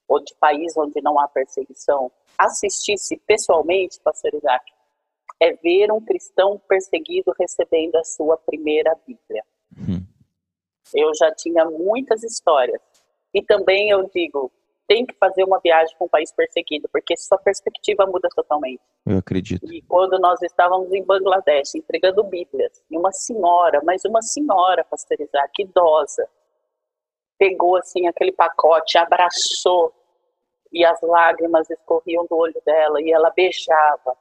ou 0.08 0.22
de 0.22 0.34
país 0.34 0.76
onde 0.76 1.00
não 1.00 1.18
há 1.18 1.28
perseguição, 1.28 2.10
assistisse 2.36 3.16
pessoalmente, 3.26 4.00
pastor 4.00 4.34
Isaac, 4.34 4.72
é 5.40 5.52
ver 5.54 5.90
um 5.92 6.00
cristão 6.00 6.60
perseguido 6.68 7.34
recebendo 7.38 7.96
a 7.96 8.04
sua 8.04 8.36
primeira 8.36 8.94
Bíblia. 9.06 9.44
Uhum. 9.76 10.04
Eu 10.94 11.10
já 11.14 11.32
tinha 11.34 11.64
muitas 11.64 12.22
histórias. 12.22 12.80
E 13.32 13.42
também 13.42 13.90
eu 13.90 14.08
digo, 14.14 14.52
tem 14.86 15.06
que 15.06 15.14
fazer 15.14 15.44
uma 15.44 15.58
viagem 15.60 15.96
para 15.96 16.04
um 16.04 16.08
país 16.08 16.32
perseguido, 16.32 16.88
porque 16.90 17.16
sua 17.16 17.38
perspectiva 17.38 18.06
muda 18.06 18.28
totalmente. 18.34 18.82
Eu 19.06 19.18
acredito. 19.18 19.72
E 19.72 19.82
quando 19.82 20.18
nós 20.18 20.42
estávamos 20.42 20.92
em 20.92 21.04
Bangladesh 21.04 21.74
entregando 21.74 22.24
Bíblias, 22.24 22.82
e 22.90 22.96
uma 22.96 23.12
senhora, 23.12 23.80
mas 23.84 24.04
uma 24.04 24.20
senhora, 24.20 24.84
pastor 24.84 25.20
Isaac, 25.20 25.62
idosa, 25.62 26.28
pegou 27.38 27.76
assim 27.76 28.06
aquele 28.06 28.32
pacote, 28.32 28.98
abraçou 28.98 29.92
e 30.72 30.84
as 30.84 31.00
lágrimas 31.02 31.68
escorriam 31.70 32.26
do 32.26 32.36
olho 32.36 32.60
dela 32.64 33.00
e 33.00 33.12
ela 33.12 33.30
beijava. 33.30 34.16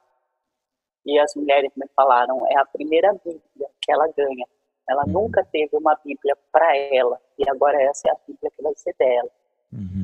E 1.04 1.18
as 1.18 1.34
mulheres 1.34 1.70
me 1.76 1.86
falaram, 1.94 2.46
é 2.48 2.56
a 2.56 2.64
primeira 2.64 3.12
Bíblia 3.12 3.68
que 3.82 3.92
ela 3.92 4.06
ganha. 4.16 4.46
Ela 4.88 5.04
uhum. 5.06 5.12
nunca 5.12 5.44
teve 5.44 5.76
uma 5.76 5.98
Bíblia 6.04 6.36
para 6.52 6.76
ela 6.76 7.20
e 7.38 7.48
agora 7.48 7.82
essa 7.82 8.08
é 8.08 8.12
a 8.12 8.16
Bíblia 8.26 8.50
que 8.54 8.62
vai 8.62 8.72
ser 8.76 8.94
dela. 8.98 9.30
Uhum. 9.72 10.03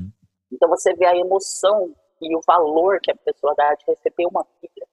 Então 0.52 0.68
você 0.68 0.94
vê 0.94 1.06
a 1.06 1.16
emoção 1.16 1.94
e 2.20 2.36
o 2.36 2.40
valor 2.46 3.00
que 3.00 3.10
a 3.10 3.16
pessoa 3.16 3.54
dá 3.56 3.74
de 3.74 3.84
receber 3.86 4.26
uma 4.26 4.46
Bíblia. 4.60 4.86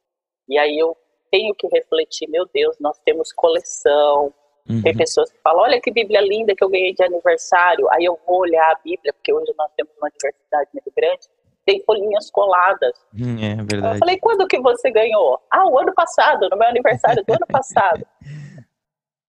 E 0.48 0.58
aí 0.58 0.78
eu 0.78 0.96
tenho 1.30 1.54
que 1.56 1.68
refletir, 1.68 2.30
meu 2.30 2.46
Deus, 2.54 2.78
nós 2.80 2.98
temos 3.00 3.34
coleção, 3.34 4.34
Uhum. 4.70 4.82
Tem 4.82 4.96
pessoas 4.96 5.32
que 5.32 5.40
falam, 5.42 5.64
olha 5.64 5.80
que 5.80 5.92
Bíblia 5.92 6.20
linda 6.20 6.54
que 6.54 6.64
eu 6.64 6.70
ganhei 6.70 6.94
de 6.94 7.02
aniversário. 7.04 7.90
Aí 7.92 8.04
eu 8.04 8.20
vou 8.28 8.40
olhar 8.40 8.70
a 8.70 8.80
Bíblia, 8.84 9.14
porque 9.14 9.34
hoje 9.34 9.54
nós 9.58 9.72
temos 9.78 9.94
uma 9.98 10.10
diversidade 10.10 10.70
muito 10.74 10.92
grande, 10.96 11.28
tem 11.66 11.82
folhinhas 11.86 12.30
coladas. 12.30 12.94
Hum, 13.14 13.38
é 13.42 13.56
verdade. 13.56 13.96
Eu 13.96 14.00
falei, 14.00 14.18
quando 14.18 14.48
que 14.48 14.60
você 14.60 14.92
ganhou? 14.92 15.40
Ah, 15.50 15.68
o 15.70 15.80
ano 15.80 15.94
passado, 15.94 16.50
no 16.50 16.58
meu 16.58 16.68
aniversário 16.68 17.24
do 17.26 17.32
ano 17.32 17.48
passado. 17.48 18.06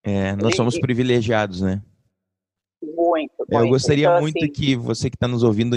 É, 0.05 0.35
nós 0.37 0.57
somos 0.57 0.79
privilegiados, 0.79 1.61
né? 1.61 1.81
Muito, 3.09 3.33
muito. 3.39 3.53
Eu 3.53 3.69
gostaria 3.69 4.07
então, 4.07 4.21
muito 4.21 4.39
assim, 4.39 4.53
que 4.53 4.77
você 4.77 5.09
que 5.09 5.17
está 5.17 5.27
nos 5.27 5.43
ouvindo 5.43 5.77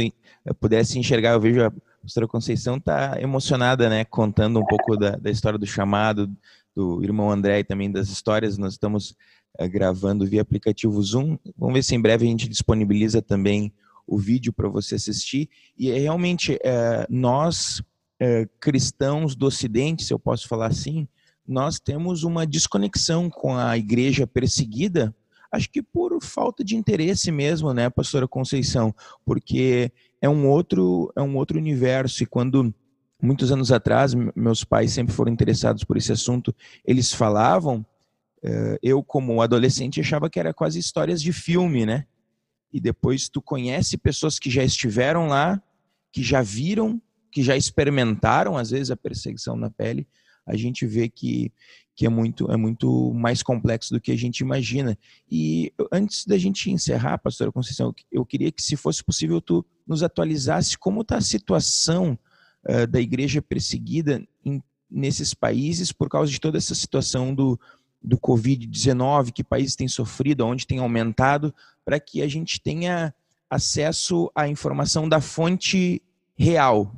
pudesse 0.59 0.99
enxergar. 0.99 1.31
Eu 1.31 1.39
vejo 1.39 1.63
a 1.63 1.71
pastora 2.01 2.27
Conceição 2.27 2.77
está 2.77 3.21
emocionada, 3.21 3.89
né? 3.89 4.03
Contando 4.03 4.59
um 4.59 4.65
pouco 4.65 4.97
da, 4.97 5.11
da 5.11 5.29
história 5.29 5.57
do 5.57 5.65
chamado, 5.65 6.29
do 6.75 7.03
irmão 7.03 7.31
André 7.31 7.59
e 7.59 7.63
também 7.63 7.91
das 7.91 8.09
histórias. 8.09 8.57
Nós 8.57 8.73
estamos 8.73 9.11
uh, 9.59 9.69
gravando 9.69 10.25
via 10.25 10.41
aplicativo 10.41 11.01
Zoom. 11.01 11.37
Vamos 11.57 11.75
ver 11.75 11.83
se 11.83 11.95
em 11.95 12.01
breve 12.01 12.25
a 12.25 12.29
gente 12.29 12.49
disponibiliza 12.49 13.21
também 13.21 13.73
o 14.05 14.17
vídeo 14.17 14.51
para 14.51 14.67
você 14.67 14.95
assistir. 14.95 15.49
E 15.77 15.89
é 15.89 15.97
realmente 15.97 16.59
é, 16.63 17.05
nós, 17.09 17.81
é, 18.19 18.47
cristãos 18.59 19.35
do 19.35 19.45
Ocidente, 19.45 20.03
se 20.03 20.13
eu 20.13 20.19
posso 20.19 20.47
falar 20.47 20.67
assim, 20.67 21.07
nós 21.47 21.79
temos 21.79 22.23
uma 22.23 22.45
desconexão 22.45 23.29
com 23.29 23.55
a 23.55 23.77
igreja 23.77 24.27
perseguida, 24.27 25.15
acho 25.51 25.69
que 25.69 25.81
por 25.81 26.17
falta 26.23 26.63
de 26.63 26.75
interesse 26.75 27.31
mesmo, 27.31 27.73
né, 27.73 27.89
pastora 27.89 28.27
Conceição? 28.27 28.95
Porque 29.25 29.91
é 30.21 30.29
um 30.29 30.47
outro, 30.47 31.11
é 31.15 31.21
um 31.21 31.35
outro 31.35 31.57
universo. 31.57 32.23
E 32.23 32.25
quando 32.25 32.73
muitos 33.21 33.51
anos 33.51 33.71
atrás, 33.71 34.13
meus 34.35 34.63
pais 34.63 34.91
sempre 34.91 35.13
foram 35.13 35.31
interessados 35.31 35.83
por 35.83 35.97
esse 35.97 36.11
assunto, 36.11 36.55
eles 36.85 37.13
falavam, 37.13 37.85
é, 38.43 38.79
eu 38.81 39.03
como 39.03 39.41
adolescente 39.41 39.99
achava 39.99 40.29
que 40.29 40.39
era 40.39 40.53
quase 40.53 40.79
histórias 40.79 41.21
de 41.21 41.33
filme, 41.33 41.85
né? 41.85 42.05
e 42.73 42.79
depois 42.79 43.27
tu 43.27 43.41
conhece 43.41 43.97
pessoas 43.97 44.39
que 44.39 44.49
já 44.49 44.63
estiveram 44.63 45.27
lá, 45.27 45.61
que 46.11 46.23
já 46.23 46.41
viram, 46.41 47.01
que 47.31 47.43
já 47.43 47.55
experimentaram 47.55 48.57
às 48.57 48.69
vezes 48.71 48.91
a 48.91 48.97
perseguição 48.97 49.55
na 49.55 49.69
pele, 49.69 50.07
a 50.45 50.55
gente 50.55 50.85
vê 50.85 51.07
que, 51.09 51.51
que 51.95 52.05
é 52.05 52.09
muito 52.09 52.51
é 52.51 52.57
muito 52.57 53.13
mais 53.13 53.43
complexo 53.43 53.93
do 53.93 54.01
que 54.01 54.11
a 54.11 54.17
gente 54.17 54.39
imagina. 54.39 54.97
E 55.29 55.73
antes 55.91 56.25
da 56.25 56.37
gente 56.37 56.71
encerrar, 56.71 57.17
pastora 57.17 57.51
Conceição, 57.51 57.93
eu 58.11 58.25
queria 58.25 58.51
que 58.51 58.61
se 58.61 58.75
fosse 58.75 59.03
possível 59.03 59.41
tu 59.41 59.65
nos 59.87 60.03
atualizasse 60.03 60.77
como 60.77 61.01
está 61.01 61.17
a 61.17 61.21
situação 61.21 62.17
uh, 62.67 62.87
da 62.87 62.99
igreja 62.99 63.41
perseguida 63.41 64.25
em, 64.45 64.61
nesses 64.89 65.33
países 65.33 65.91
por 65.91 66.09
causa 66.09 66.31
de 66.31 66.39
toda 66.39 66.57
essa 66.57 66.75
situação 66.75 67.33
do 67.33 67.59
do 68.03 68.17
Covid-19, 68.17 69.31
que 69.31 69.43
países 69.43 69.75
têm 69.75 69.87
sofrido, 69.87 70.45
onde 70.45 70.65
tem 70.65 70.79
aumentado, 70.79 71.53
para 71.85 71.99
que 71.99 72.21
a 72.21 72.27
gente 72.27 72.59
tenha 72.59 73.13
acesso 73.49 74.31
à 74.33 74.47
informação 74.47 75.07
da 75.07 75.21
fonte 75.21 76.01
real. 76.35 76.95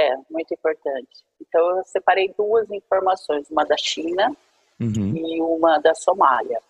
É, 0.00 0.16
muito 0.30 0.54
importante. 0.54 1.24
Então, 1.40 1.78
eu 1.78 1.84
separei 1.84 2.32
duas 2.36 2.70
informações, 2.70 3.50
uma 3.50 3.64
da 3.64 3.76
China 3.76 4.34
uhum. 4.80 5.16
e 5.16 5.42
uma 5.42 5.78
da 5.78 5.94
Somália. 5.94 6.60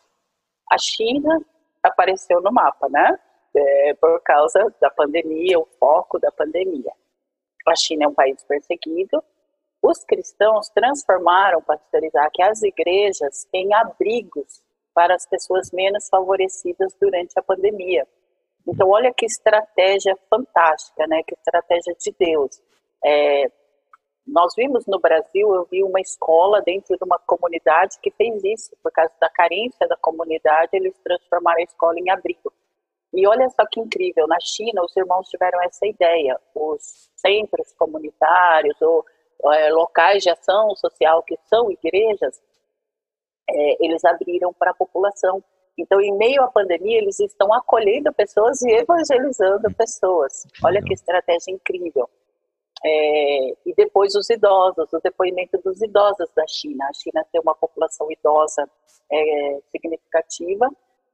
A 0.71 0.79
China 0.79 1.41
apareceu 1.83 2.41
no 2.41 2.53
mapa, 2.53 2.89
né? 2.89 3.19
É, 3.55 3.95
por 3.95 4.21
causa 4.23 4.73
da 4.81 4.91
pandemia, 4.91 5.59
o 5.59 5.67
foco 5.79 6.19
da 6.19 6.31
pandemia. 6.31 6.93
A 7.67 7.77
China 7.77 8.05
é 8.05 8.09
um 8.09 8.15
país 8.15 8.43
perseguido, 8.45 9.23
os 9.83 10.05
cristãos 10.05 10.69
transformaram, 10.69 11.63
pastor 11.63 12.05
Isaac, 12.05 12.43
as 12.43 12.63
igrejas 12.63 13.49
em 13.53 13.73
abrigos 13.75 14.63
para 14.93 15.15
as 15.15 15.27
pessoas 15.27 15.71
menos 15.73 16.09
favorecidas 16.09 16.95
durante 17.01 17.39
a 17.39 17.43
pandemia. 17.43 18.07
Então, 18.67 18.89
olha 18.89 19.13
que 19.13 19.25
estratégia 19.25 20.17
fantástica, 20.29 21.07
né? 21.07 21.23
Que 21.23 21.35
estratégia 21.35 21.95
de 21.99 22.15
Deus. 22.19 22.61
É, 23.04 23.50
nós 24.26 24.54
vimos 24.57 24.87
no 24.87 25.00
Brasil, 25.00 25.54
eu 25.54 25.66
vi 25.71 25.83
uma 25.83 26.00
escola 26.00 26.61
dentro 26.62 26.97
de 26.97 27.04
uma 27.04 27.19
comunidade 27.19 27.99
que 28.02 28.11
fez 28.12 28.42
isso, 28.45 28.71
por 28.83 28.92
causa 28.92 29.12
da 29.21 29.28
carência 29.28 29.88
da 29.88 29.97
comunidade, 29.97 30.71
eles 30.73 30.95
transformaram 31.02 31.59
a 31.59 31.64
escola 31.64 31.99
em 31.99 32.11
abrigo. 32.11 32.52
E 33.12 33.26
olha 33.26 33.49
só 33.50 33.66
que 33.66 33.80
incrível, 33.80 34.26
na 34.28 34.38
China 34.40 34.83
os 34.85 34.97
irmãos 34.97 35.28
tiveram 35.28 35.61
essa 35.62 35.85
ideia, 35.85 36.38
os 36.54 37.11
centros 37.16 37.73
comunitários 37.73 38.80
ou 38.80 39.04
é, 39.52 39.71
locais 39.73 40.23
de 40.23 40.30
ação 40.30 40.76
social 40.76 41.23
que 41.25 41.37
são 41.47 41.71
igrejas, 41.73 42.40
é, 43.49 43.85
eles 43.85 44.04
abriram 44.04 44.52
para 44.52 44.71
a 44.71 44.75
população. 44.75 45.42
Então, 45.76 46.00
em 46.00 46.16
meio 46.16 46.42
à 46.42 46.49
pandemia, 46.49 46.99
eles 46.99 47.19
estão 47.19 47.52
acolhendo 47.52 48.12
pessoas 48.12 48.61
e 48.62 48.71
evangelizando 48.71 49.75
pessoas. 49.75 50.47
Olha 50.62 50.83
que 50.83 50.92
estratégia 50.92 51.50
incrível. 51.52 52.09
É, 52.85 53.51
e 53.67 53.75
depois 53.77 54.15
os 54.15 54.29
idosos, 54.31 54.93
o 54.93 55.01
depoimento 55.01 55.59
dos 55.63 55.81
idosos 55.83 56.31
da 56.35 56.47
China. 56.47 56.87
A 56.89 56.93
China 56.95 57.25
tem 57.31 57.41
uma 57.41 57.55
população 57.55 58.11
idosa 58.11 58.69
é, 59.11 59.61
significativa 59.71 60.69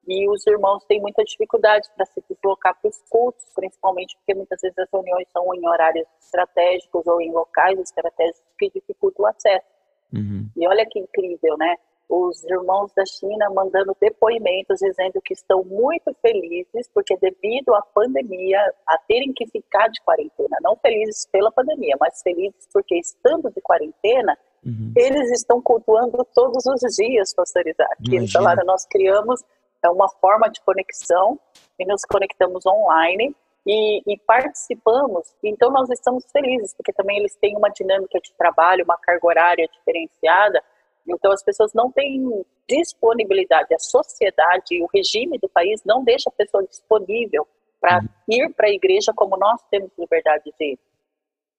e 0.07 0.29
os 0.29 0.47
irmãos 0.47 0.85
têm 0.85 1.01
muita 1.01 1.25
dificuldade 1.25 1.89
para 1.97 2.07
se 2.07 2.23
deslocar 2.31 2.79
para 2.81 2.89
os 2.89 3.03
cultos, 3.11 3.45
principalmente 3.55 4.17
porque 4.19 4.35
muitas 4.35 4.61
vezes 4.61 4.79
as 4.79 4.89
reuniões 4.93 5.27
são 5.33 5.53
em 5.53 5.69
horários 5.69 6.07
estratégicos 6.21 7.05
ou 7.07 7.21
em 7.21 7.33
locais 7.33 7.79
estratégicos 7.81 8.43
que 8.57 8.71
dificultam 8.71 9.25
o 9.25 9.29
acesso. 9.29 9.67
Uhum. 10.15 10.49
E 10.57 10.69
olha 10.69 10.87
que 10.89 11.01
incrível, 11.01 11.57
né? 11.59 11.77
Os 12.09 12.45
irmãos 12.45 12.93
da 12.95 13.05
China 13.05 13.51
mandando 13.51 13.97
depoimentos 14.01 14.79
dizendo 14.79 15.21
que 15.25 15.35
estão 15.35 15.65
muito 15.65 16.15
felizes 16.23 16.89
porque 16.95 17.17
devido 17.17 17.75
à 17.75 17.83
pandemia, 17.83 18.61
a 18.87 18.99
terem 18.99 19.33
que 19.33 19.47
ficar 19.49 19.89
de 19.89 20.01
quarentena, 20.03 20.57
não 20.63 20.77
felizes 20.77 21.27
pela 21.33 21.51
pandemia, 21.51 21.97
mas 22.01 22.23
felizes 22.23 22.69
porque 22.73 22.97
estando 22.99 23.51
de 23.51 23.61
quarentena, 23.61 24.39
uhum. 24.65 24.93
eles 24.97 25.33
estão 25.33 25.61
cultuando 25.61 26.25
todos 26.35 26.65
os 26.67 26.95
dias, 26.95 27.35
pastor 27.35 27.67
Isaac. 27.67 27.97
Eles 28.15 28.31
falaram, 28.31 28.65
nós 28.65 28.87
criamos 28.87 29.43
é 29.87 29.91
uma 29.91 30.09
forma 30.09 30.49
de 30.49 30.61
conexão 30.61 31.39
e 31.79 31.87
nos 31.87 32.03
conectamos 32.03 32.67
online 32.67 33.35
e, 33.67 34.03
e, 34.07 34.19
participamos, 34.19 35.35
então 35.43 35.71
nós 35.71 35.91
estamos 35.91 36.25
felizes, 36.31 36.73
porque 36.75 36.93
também 36.93 37.19
eles 37.19 37.35
têm 37.35 37.57
uma 37.57 37.69
dinâmica 37.69 38.21
de 38.21 38.33
trabalho, 38.35 38.85
uma 38.85 38.97
carga 38.97 39.27
horária 39.27 39.69
diferenciada, 39.73 40.63
então 41.09 41.33
as 41.33 41.43
pessoas 41.43 41.73
não 41.73 41.91
têm 41.91 42.45
disponibilidade, 42.69 43.75
a 43.75 43.79
sociedade 43.79 44.83
o 44.83 44.89
regime 44.93 45.39
do 45.39 45.49
país 45.49 45.83
não 45.85 46.03
deixa 46.03 46.29
a 46.29 46.33
pessoa 46.33 46.67
disponível 46.67 47.47
para 47.81 48.01
uhum. 48.01 48.09
ir 48.29 48.55
para 48.55 48.69
a 48.69 48.73
igreja 48.73 49.13
como 49.15 49.37
nós 49.37 49.61
temos 49.71 49.91
liberdade 49.99 50.45
de 50.59 50.73
ir. 50.73 50.79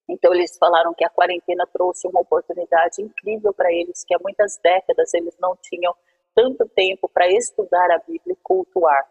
Então 0.09 0.33
eles 0.33 0.57
falaram 0.57 0.93
que 0.93 1.03
a 1.03 1.09
quarentena 1.09 1.67
trouxe 1.71 2.07
uma 2.07 2.21
oportunidade 2.21 3.01
incrível 3.01 3.53
para 3.53 3.71
eles, 3.71 4.03
que 4.05 4.15
há 4.15 4.19
muitas 4.21 4.57
décadas 4.63 5.13
eles 5.13 5.35
não 5.39 5.57
tinham 5.61 5.93
tanto 6.33 6.67
tempo 6.69 7.09
para 7.09 7.27
estudar 7.29 7.91
a 7.91 7.99
Bíblia 7.99 8.33
e 8.33 8.39
cultuar. 8.41 9.05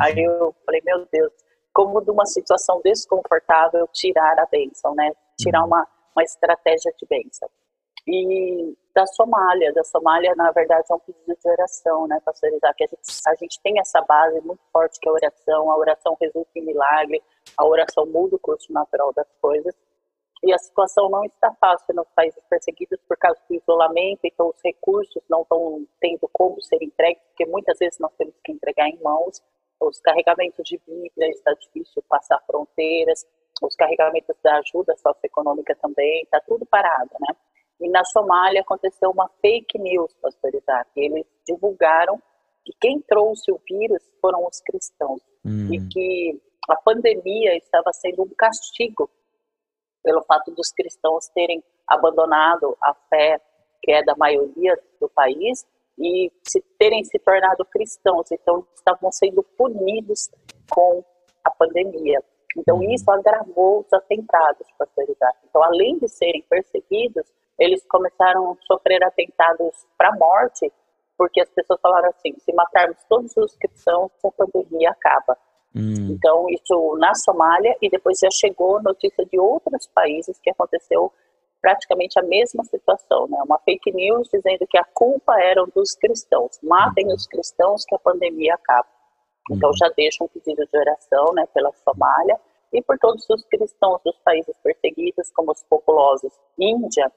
Aí 0.00 0.24
eu 0.24 0.54
falei, 0.64 0.80
meu 0.84 1.06
Deus, 1.10 1.32
como 1.72 2.00
de 2.00 2.10
uma 2.10 2.26
situação 2.26 2.80
desconfortável 2.84 3.88
tirar 3.92 4.38
a 4.38 4.46
bênção, 4.46 4.94
né? 4.94 5.12
Tirar 5.38 5.60
uhum. 5.60 5.66
uma, 5.66 5.88
uma 6.14 6.22
estratégia 6.22 6.92
de 6.96 7.06
bênção. 7.06 7.48
E 8.06 8.76
da 8.94 9.06
Somália, 9.06 9.72
da 9.72 9.84
Somália, 9.84 10.34
na 10.34 10.50
verdade, 10.50 10.86
é 10.90 10.94
um 10.94 10.98
pedido 10.98 11.36
de 11.40 11.48
oração, 11.48 12.06
né, 12.08 12.20
pastor 12.24 12.52
Isaac? 12.52 12.82
A 12.82 12.86
gente, 12.86 13.20
a 13.26 13.34
gente 13.36 13.60
tem 13.62 13.78
essa 13.78 14.00
base 14.02 14.40
muito 14.40 14.62
forte 14.72 14.98
que 15.00 15.08
é 15.08 15.10
a 15.10 15.14
oração, 15.14 15.70
a 15.70 15.76
oração 15.76 16.16
resulta 16.20 16.50
em 16.56 16.62
milagre, 16.62 17.22
a 17.56 17.64
oração 17.64 18.04
muda 18.06 18.36
o 18.36 18.38
curso 18.38 18.72
natural 18.72 19.12
das 19.14 19.26
coisas. 19.40 19.74
E 20.42 20.52
a 20.52 20.58
situação 20.58 21.08
não 21.08 21.24
está 21.24 21.54
fácil 21.60 21.94
nos 21.94 22.08
países 22.16 22.42
perseguidos 22.50 22.98
por 23.06 23.16
causa 23.16 23.38
do 23.48 23.54
isolamento, 23.54 24.20
então 24.24 24.48
os 24.48 24.60
recursos 24.62 25.22
não 25.30 25.42
estão 25.42 25.86
tendo 26.00 26.28
como 26.32 26.60
ser 26.60 26.82
entregues, 26.82 27.22
porque 27.28 27.46
muitas 27.46 27.78
vezes 27.78 27.98
nós 28.00 28.12
temos 28.18 28.34
que 28.44 28.50
entregar 28.50 28.88
em 28.88 29.00
mãos 29.00 29.40
os 29.80 30.00
carregamentos 30.00 30.64
de 30.64 30.80
Bíblia, 30.86 31.30
está 31.30 31.52
difícil 31.54 32.02
passar 32.08 32.40
fronteiras, 32.46 33.24
os 33.62 33.76
carregamentos 33.76 34.36
da 34.42 34.58
ajuda 34.58 34.96
socioeconômica 34.96 35.76
também, 35.76 36.22
está 36.22 36.40
tudo 36.40 36.66
parado, 36.66 37.10
né? 37.20 37.36
E 37.82 37.88
na 37.88 38.04
Somália 38.04 38.60
aconteceu 38.60 39.10
uma 39.10 39.28
fake 39.40 39.78
news, 39.78 40.14
pastor 40.20 40.54
Isaac. 40.54 40.90
Eles 40.96 41.26
divulgaram 41.46 42.20
que 42.64 42.72
quem 42.80 43.00
trouxe 43.02 43.50
o 43.50 43.60
vírus 43.68 44.02
foram 44.20 44.46
os 44.46 44.60
cristãos 44.60 45.20
hum. 45.44 45.72
e 45.72 45.88
que 45.88 46.40
a 46.68 46.76
pandemia 46.76 47.56
estava 47.56 47.92
sendo 47.92 48.22
um 48.22 48.28
castigo 48.36 49.10
pelo 50.02 50.22
fato 50.22 50.50
dos 50.52 50.70
cristãos 50.70 51.28
terem 51.28 51.62
abandonado 51.88 52.76
a 52.80 52.94
fé 53.08 53.40
que 53.82 53.90
é 53.90 54.02
da 54.04 54.14
maioria 54.16 54.78
do 55.00 55.08
país 55.08 55.66
e 55.98 56.30
se 56.46 56.60
terem 56.78 57.04
se 57.04 57.18
tornado 57.18 57.64
cristãos, 57.64 58.30
então 58.30 58.66
estavam 58.74 59.10
sendo 59.10 59.42
punidos 59.42 60.30
com 60.70 61.04
a 61.44 61.50
pandemia. 61.50 62.22
Então 62.56 62.76
uhum. 62.76 62.92
isso 62.92 63.10
agravou 63.10 63.80
os 63.80 63.92
atentados, 63.92 64.66
pastor 64.78 65.04
Isaac. 65.08 65.38
Então, 65.48 65.62
além 65.62 65.98
de 65.98 66.08
serem 66.08 66.42
perseguidos, 66.48 67.26
eles 67.58 67.84
começaram 67.86 68.52
a 68.52 68.56
sofrer 68.66 69.02
atentados 69.04 69.86
para 69.96 70.08
a 70.08 70.16
morte, 70.16 70.72
porque 71.16 71.40
as 71.40 71.50
pessoas 71.50 71.80
falaram 71.80 72.08
assim: 72.10 72.34
se 72.38 72.52
matarmos 72.52 72.98
todos 73.08 73.36
os 73.36 73.54
cristãos, 73.56 74.10
a 74.24 74.30
pandemia 74.30 74.90
acaba. 74.90 75.36
Hum. 75.74 76.10
Então, 76.10 76.46
isso 76.50 76.96
na 76.98 77.14
Somália, 77.14 77.76
e 77.80 77.88
depois 77.88 78.18
já 78.18 78.28
chegou 78.30 78.82
notícia 78.82 79.24
de 79.24 79.38
outros 79.38 79.86
países 79.94 80.38
que 80.38 80.50
aconteceu 80.50 81.12
praticamente 81.62 82.18
a 82.18 82.22
mesma 82.22 82.64
situação, 82.64 83.28
né? 83.28 83.38
Uma 83.44 83.58
fake 83.60 83.92
news 83.92 84.28
dizendo 84.28 84.66
que 84.68 84.76
a 84.76 84.84
culpa 84.92 85.40
era 85.40 85.64
dos 85.72 85.94
cristãos. 85.94 86.58
Matem 86.60 87.06
uhum. 87.06 87.14
os 87.14 87.26
cristãos 87.26 87.84
que 87.84 87.94
a 87.94 87.98
pandemia 88.00 88.54
acaba. 88.54 88.88
Então 89.50 89.70
uhum. 89.70 89.76
já 89.76 89.88
deixa 89.96 90.24
um 90.24 90.28
pedido 90.28 90.66
de 90.66 90.78
oração, 90.78 91.32
né, 91.34 91.46
pela 91.54 91.72
Somália 91.84 92.38
e 92.72 92.82
por 92.82 92.98
todos 92.98 93.24
os 93.28 93.44
cristãos 93.44 94.00
dos 94.04 94.18
países 94.24 94.56
perseguidos, 94.62 95.30
como 95.32 95.52
os 95.52 95.62
populosos 95.64 96.32
Índia, 96.58 97.10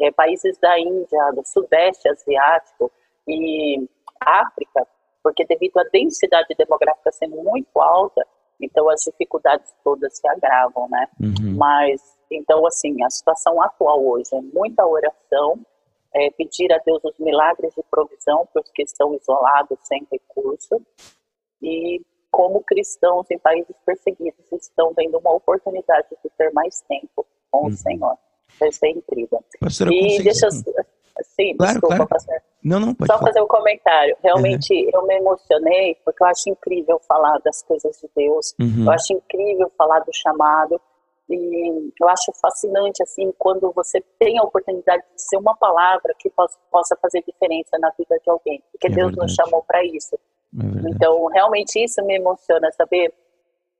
é, 0.00 0.10
países 0.10 0.58
da 0.58 0.78
Índia, 0.78 1.32
do 1.32 1.44
Sudeste 1.46 2.08
Asiático 2.08 2.90
e 3.26 3.88
África, 4.20 4.86
porque 5.22 5.44
devido 5.44 5.78
à 5.78 5.84
densidade 5.84 6.54
demográfica 6.56 7.12
sendo 7.12 7.36
muito 7.36 7.80
alta, 7.80 8.26
então 8.60 8.88
as 8.88 9.02
dificuldades 9.02 9.72
todas 9.84 10.16
se 10.16 10.26
agravam, 10.28 10.88
né? 10.88 11.08
Uhum. 11.20 11.56
Mas 11.56 12.00
então, 12.30 12.66
assim, 12.66 13.02
a 13.02 13.10
situação 13.10 13.60
atual 13.62 14.04
hoje 14.04 14.34
é 14.34 14.40
muita 14.40 14.86
oração, 14.86 15.58
é, 16.14 16.30
pedir 16.30 16.72
a 16.72 16.78
Deus 16.78 17.02
os 17.04 17.18
milagres 17.18 17.74
de 17.74 17.82
provisão 17.90 18.46
para 18.52 18.62
os 18.62 18.70
que 18.70 18.82
estão 18.82 19.14
isolados, 19.14 19.78
sem 19.82 20.06
recurso, 20.10 20.80
e 21.62 22.00
como 22.30 22.62
cristãos 22.62 23.30
em 23.30 23.38
países 23.38 23.74
perseguidos 23.84 24.52
estão 24.52 24.92
tendo 24.94 25.18
uma 25.18 25.32
oportunidade 25.32 26.08
de 26.22 26.30
ter 26.36 26.52
mais 26.52 26.80
tempo 26.82 27.26
com 27.50 27.62
uhum. 27.62 27.66
o 27.68 27.72
Senhor. 27.72 28.16
Isso 28.66 28.84
é 28.84 28.90
incrível. 28.90 29.44
Pastora, 29.60 29.90
e 29.92 30.22
deixa 30.22 30.48
Sim, 30.50 31.56
claro, 31.56 31.72
desculpa, 31.72 31.96
claro. 31.96 32.08
pastor. 32.08 32.42
Não, 32.62 32.80
não, 32.80 32.94
pode 32.94 33.10
Só 33.10 33.18
falar. 33.18 33.28
fazer 33.28 33.42
um 33.42 33.46
comentário. 33.46 34.16
Realmente, 34.22 34.72
uhum. 34.72 34.90
eu 34.92 35.06
me 35.06 35.16
emocionei, 35.16 35.96
porque 36.04 36.22
eu 36.22 36.26
acho 36.26 36.50
incrível 36.50 37.00
falar 37.06 37.38
das 37.38 37.62
coisas 37.62 37.98
de 38.00 38.08
Deus. 38.14 38.54
Uhum. 38.60 38.84
Eu 38.84 38.90
acho 38.90 39.12
incrível 39.12 39.70
falar 39.76 40.00
do 40.00 40.12
chamado. 40.12 40.80
E 41.30 41.92
eu 42.00 42.08
acho 42.08 42.32
fascinante, 42.40 43.02
assim, 43.02 43.32
quando 43.38 43.70
você 43.72 44.02
tem 44.18 44.38
a 44.38 44.42
oportunidade 44.42 45.02
de 45.14 45.22
ser 45.22 45.36
uma 45.36 45.54
palavra 45.56 46.14
que 46.18 46.30
possa 46.30 46.96
fazer 47.02 47.22
diferença 47.26 47.78
na 47.78 47.90
vida 47.90 48.18
de 48.22 48.30
alguém, 48.30 48.62
porque 48.72 48.86
é 48.86 48.90
Deus 48.90 49.08
verdade. 49.08 49.26
nos 49.26 49.34
chamou 49.34 49.62
para 49.62 49.84
isso. 49.84 50.14
É 50.14 50.90
então, 50.90 51.26
realmente 51.26 51.82
isso 51.84 52.02
me 52.04 52.16
emociona, 52.16 52.70
saber 52.72 53.12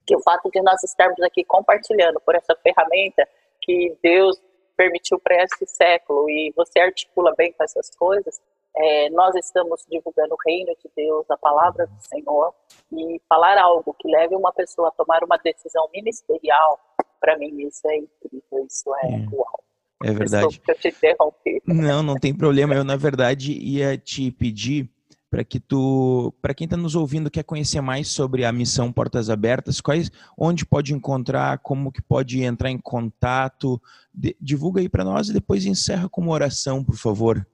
que 0.06 0.14
o 0.14 0.20
fato 0.20 0.50
de 0.50 0.60
nós 0.60 0.82
estarmos 0.84 1.20
aqui 1.22 1.42
compartilhando 1.42 2.20
por 2.20 2.34
essa 2.34 2.54
ferramenta 2.62 3.26
que 3.62 3.96
Deus 4.02 4.38
permitiu 4.78 5.18
para 5.18 5.42
esse 5.42 5.66
século 5.66 6.30
e 6.30 6.52
você 6.56 6.78
articula 6.78 7.34
bem 7.36 7.52
com 7.52 7.64
essas 7.64 7.90
coisas, 7.96 8.40
é, 8.76 9.10
nós 9.10 9.34
estamos 9.34 9.84
divulgando 9.90 10.34
o 10.34 10.38
reino 10.46 10.72
de 10.76 10.88
Deus, 10.96 11.28
a 11.28 11.36
palavra 11.36 11.86
do 11.88 12.00
Senhor, 12.00 12.54
e 12.92 13.20
falar 13.28 13.58
algo 13.58 13.92
que 13.98 14.08
leve 14.08 14.36
uma 14.36 14.52
pessoa 14.52 14.88
a 14.88 14.92
tomar 14.92 15.24
uma 15.24 15.36
decisão 15.36 15.88
ministerial 15.92 16.78
para 17.20 17.36
mim 17.36 17.66
isso 17.66 17.86
é 17.88 17.96
incrível, 17.96 18.66
isso 18.66 18.94
é, 19.02 19.14
é. 19.14 19.26
uau. 19.32 19.64
É 20.04 20.12
verdade. 20.12 20.60
eu 20.68 20.74
te 20.76 20.88
interrompi. 20.88 21.60
Não, 21.66 22.04
não 22.04 22.14
tem 22.14 22.32
problema. 22.32 22.72
Eu, 22.72 22.84
na 22.84 22.94
verdade, 22.94 23.52
ia 23.52 23.98
te 23.98 24.30
pedir 24.30 24.88
para 25.30 25.44
que 25.44 25.60
tu, 25.60 26.32
para 26.40 26.54
quem 26.54 26.64
está 26.64 26.76
nos 26.76 26.94
ouvindo, 26.94 27.30
quer 27.30 27.44
conhecer 27.44 27.80
mais 27.80 28.08
sobre 28.08 28.44
a 28.44 28.52
missão 28.52 28.92
Portas 28.92 29.28
Abertas, 29.28 29.80
quais, 29.80 30.10
onde 30.36 30.64
pode 30.64 30.94
encontrar, 30.94 31.58
como 31.58 31.92
que 31.92 32.00
pode 32.00 32.42
entrar 32.42 32.70
em 32.70 32.78
contato, 32.78 33.80
de, 34.12 34.36
divulga 34.40 34.80
aí 34.80 34.88
para 34.88 35.04
nós 35.04 35.28
e 35.28 35.32
depois 35.32 35.66
encerra 35.66 36.08
com 36.08 36.22
uma 36.22 36.32
oração, 36.32 36.82
por 36.82 36.96
favor. 36.96 37.46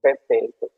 Perfeito. 0.00 0.70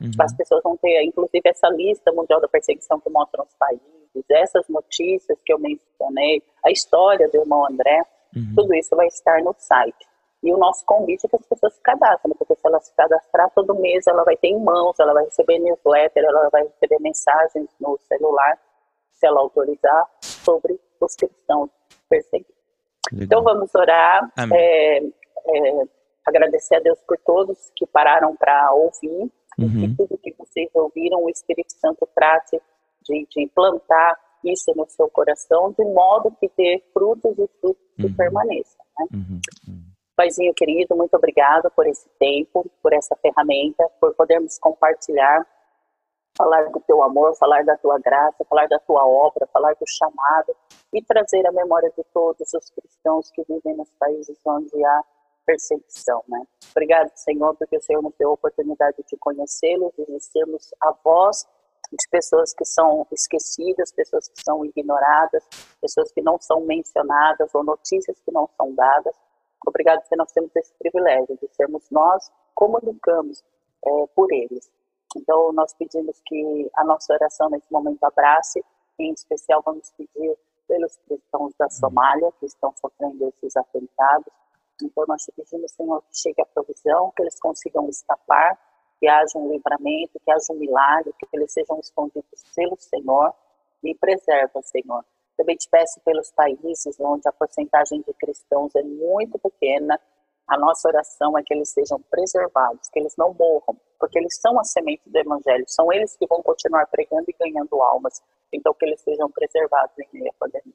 uhum. 0.00 0.10
as 0.20 0.36
pessoas 0.36 0.62
vão 0.62 0.76
ter, 0.76 1.02
inclusive, 1.04 1.42
essa 1.44 1.68
lista 1.68 2.12
mundial 2.12 2.40
da 2.40 2.48
perseguição 2.48 3.00
que 3.00 3.10
mostra 3.10 3.42
os 3.42 3.52
países, 3.58 3.82
essas 4.30 4.68
notícias 4.68 5.40
que 5.44 5.52
eu 5.52 5.58
mencionei, 5.58 6.40
a 6.64 6.70
história 6.70 7.28
do 7.28 7.36
irmão 7.36 7.66
André, 7.66 8.06
Uhum. 8.34 8.54
Tudo 8.54 8.74
isso 8.74 8.96
vai 8.96 9.06
estar 9.06 9.42
no 9.42 9.54
site. 9.58 10.08
E 10.42 10.52
o 10.52 10.56
nosso 10.56 10.84
convite 10.84 11.26
é 11.26 11.28
que 11.28 11.36
as 11.36 11.46
pessoas 11.46 11.74
se 11.74 11.80
cadastrem, 11.82 12.34
porque 12.36 12.56
se 12.56 12.66
ela 12.66 12.80
se 12.80 12.92
cadastrar 12.94 13.50
todo 13.54 13.74
mês, 13.74 14.06
ela 14.08 14.24
vai 14.24 14.36
ter 14.36 14.48
em 14.48 14.58
mãos, 14.58 14.98
ela 14.98 15.12
vai 15.12 15.24
receber 15.24 15.58
newsletter, 15.58 16.24
ela 16.24 16.48
vai 16.50 16.64
receber 16.64 16.98
mensagens 17.00 17.68
no 17.80 17.96
celular, 18.08 18.58
se 19.22 19.26
ela 19.26 19.40
autorizar, 19.40 20.08
sobre 20.20 20.80
os 21.00 21.14
cristãos 21.14 21.70
perseguidos. 22.08 22.52
Então 23.12 23.42
vamos 23.42 23.72
orar, 23.72 24.28
é, 24.52 24.98
é, 24.98 25.84
agradecer 26.26 26.76
a 26.76 26.80
Deus 26.80 26.98
por 27.06 27.16
todos 27.18 27.70
que 27.76 27.86
pararam 27.86 28.34
para 28.34 28.72
ouvir, 28.72 29.30
uhum. 29.58 29.84
e 29.84 29.96
tudo 29.96 30.18
que 30.18 30.34
vocês 30.36 30.68
ouviram, 30.74 31.22
o 31.22 31.30
Espírito 31.30 31.72
Santo 31.74 32.08
trate 32.14 32.60
de, 33.02 33.26
de 33.30 33.48
plantar 33.54 34.18
isso 34.44 34.72
no 34.74 34.88
seu 34.88 35.08
coração, 35.08 35.72
de 35.78 35.84
modo 35.84 36.36
que 36.40 36.50
dê 36.56 36.82
frutos 36.92 37.38
e 37.38 37.48
frutos 37.60 37.82
uhum. 37.98 38.08
que 38.08 38.16
permaneçam. 38.16 38.84
Né? 38.98 39.06
Uhum. 39.12 39.40
uhum. 39.68 39.82
Paizinho 40.16 40.52
querido, 40.54 40.96
muito 40.96 41.14
obrigado 41.14 41.70
por 41.70 41.86
esse 41.86 42.08
tempo, 42.18 42.68
por 42.82 42.92
essa 42.92 43.16
ferramenta, 43.16 43.88
por 44.00 44.14
podermos 44.14 44.58
compartilhar, 44.58 45.46
falar 46.36 46.70
do 46.70 46.80
teu 46.80 47.02
amor, 47.02 47.34
falar 47.36 47.64
da 47.64 47.76
tua 47.76 47.98
graça, 47.98 48.44
falar 48.44 48.68
da 48.68 48.78
tua 48.78 49.06
obra, 49.06 49.46
falar 49.52 49.74
do 49.74 49.86
chamado 49.86 50.56
e 50.92 51.02
trazer 51.02 51.46
a 51.46 51.52
memória 51.52 51.90
de 51.96 52.04
todos 52.12 52.52
os 52.52 52.70
cristãos 52.70 53.30
que 53.30 53.42
vivem 53.44 53.76
nos 53.76 53.90
países 53.98 54.38
onde 54.46 54.84
há 54.84 55.04
perseguição, 55.44 56.22
né? 56.28 56.42
Obrigado, 56.70 57.10
Senhor, 57.14 57.54
porque 57.56 57.76
o 57.76 57.82
Senhor 57.82 58.02
nos 58.02 58.14
deu 58.18 58.30
a 58.30 58.34
oportunidade 58.34 58.96
de 59.06 59.16
conhecê-los, 59.16 59.92
de 59.96 60.20
sermos 60.20 60.72
a 60.80 60.92
voz 61.04 61.46
de 61.90 62.08
pessoas 62.10 62.54
que 62.54 62.64
são 62.64 63.06
esquecidas, 63.12 63.92
pessoas 63.92 64.28
que 64.28 64.42
são 64.42 64.64
ignoradas, 64.64 65.44
pessoas 65.80 66.10
que 66.12 66.22
não 66.22 66.38
são 66.40 66.60
mencionadas 66.60 67.54
ou 67.54 67.62
notícias 67.62 68.18
que 68.20 68.32
não 68.32 68.48
são 68.56 68.74
dadas. 68.74 69.14
Obrigado 69.66 70.00
porque 70.00 70.16
nós 70.16 70.32
temos 70.32 70.50
esse 70.56 70.72
privilégio 70.78 71.36
de 71.36 71.48
sermos 71.54 71.84
nós 71.90 72.30
comunicamos 72.54 73.44
é, 73.84 74.06
por 74.14 74.32
eles. 74.32 74.70
Então, 75.16 75.52
nós 75.52 75.74
pedimos 75.74 76.20
que 76.26 76.70
a 76.74 76.84
nossa 76.84 77.12
oração 77.12 77.50
nesse 77.50 77.70
momento 77.70 78.02
abrace, 78.04 78.64
em 78.98 79.12
especial 79.12 79.62
vamos 79.64 79.90
pedir 79.92 80.36
pelos 80.66 80.96
cristãos 81.06 81.52
da 81.58 81.68
Somália 81.68 82.32
que 82.40 82.46
estão 82.46 82.72
sofrendo 82.76 83.28
esses 83.28 83.56
atentados. 83.56 84.32
Então, 84.82 85.04
nós 85.06 85.22
te 85.22 85.32
pedimos, 85.32 85.70
Senhor, 85.72 86.02
que 86.02 86.18
chegue 86.18 86.40
a 86.40 86.46
provisão, 86.46 87.12
que 87.14 87.22
eles 87.22 87.38
consigam 87.38 87.88
escapar, 87.88 88.58
que 88.98 89.08
haja 89.08 89.36
um 89.36 89.50
livramento, 89.50 90.18
que 90.24 90.30
haja 90.30 90.52
um 90.52 90.56
milagre, 90.56 91.12
que 91.18 91.26
eles 91.32 91.52
sejam 91.52 91.78
escondidos 91.78 92.24
pelo 92.54 92.76
Senhor 92.78 93.34
e 93.82 93.94
preserva, 93.94 94.62
Senhor. 94.62 95.04
Também 95.36 95.56
te 95.56 95.68
peço 95.68 96.00
pelos 96.00 96.30
países 96.30 96.98
onde 97.00 97.28
a 97.28 97.32
porcentagem 97.32 98.00
de 98.00 98.12
cristãos 98.14 98.74
é 98.76 98.82
muito 98.82 99.38
pequena, 99.38 99.98
a 100.48 100.58
nossa 100.58 100.88
oração 100.88 101.36
é 101.38 101.42
que 101.42 101.54
eles 101.54 101.70
sejam 101.70 102.00
preservados, 102.10 102.88
que 102.88 102.98
eles 102.98 103.14
não 103.16 103.32
morram, 103.34 103.76
porque 103.98 104.18
eles 104.18 104.36
são 104.40 104.58
a 104.58 104.64
semente 104.64 105.02
do 105.06 105.16
Evangelho, 105.16 105.64
são 105.66 105.92
eles 105.92 106.16
que 106.16 106.26
vão 106.26 106.42
continuar 106.42 106.86
pregando 106.86 107.24
e 107.28 107.36
ganhando 107.38 107.80
almas, 107.80 108.20
então 108.52 108.74
que 108.74 108.84
eles 108.84 109.00
sejam 109.00 109.30
preservados 109.30 109.96
em 109.98 110.08
meio 110.12 110.30
à 110.30 110.34
pandemia. 110.38 110.74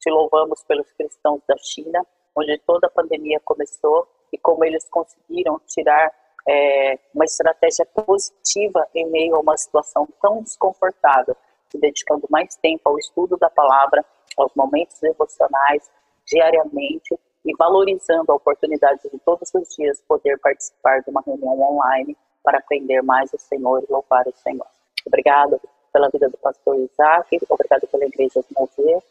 Te 0.00 0.10
louvamos 0.10 0.62
pelos 0.64 0.90
cristãos 0.92 1.40
da 1.46 1.56
China, 1.58 2.06
onde 2.34 2.58
toda 2.66 2.86
a 2.86 2.90
pandemia 2.90 3.40
começou 3.44 4.08
e 4.32 4.38
como 4.38 4.64
eles 4.64 4.88
conseguiram 4.88 5.60
tirar 5.66 6.10
é, 6.48 6.98
uma 7.14 7.24
estratégia 7.24 7.86
positiva 7.86 8.86
em 8.94 9.06
meio 9.10 9.36
a 9.36 9.40
uma 9.40 9.56
situação 9.56 10.08
tão 10.20 10.42
desconfortável, 10.42 11.36
se 11.70 11.78
dedicando 11.78 12.26
mais 12.30 12.56
tempo 12.56 12.88
ao 12.88 12.98
estudo 12.98 13.36
da 13.36 13.50
palavra, 13.50 14.04
aos 14.36 14.52
momentos 14.54 14.98
devocionais, 15.00 15.90
diariamente, 16.26 17.18
e 17.44 17.54
valorizando 17.56 18.30
a 18.30 18.34
oportunidade 18.34 19.00
de 19.10 19.18
todos 19.20 19.50
os 19.54 19.74
dias 19.74 20.00
poder 20.06 20.38
participar 20.38 21.00
de 21.00 21.10
uma 21.10 21.20
reunião 21.20 21.60
online 21.60 22.16
para 22.42 22.58
aprender 22.58 23.02
mais 23.02 23.32
o 23.32 23.38
Senhor 23.38 23.82
e 23.82 23.92
louvar 23.92 24.26
o 24.26 24.32
Senhor. 24.32 24.66
Obrigado 25.06 25.60
pela 25.92 26.08
vida 26.08 26.28
do 26.28 26.38
pastor 26.38 26.76
Isaac, 26.76 27.38
obrigado 27.48 27.86
pela 27.88 28.04
igreja 28.06 28.40
de 28.40 28.54
Mover, 28.54 29.02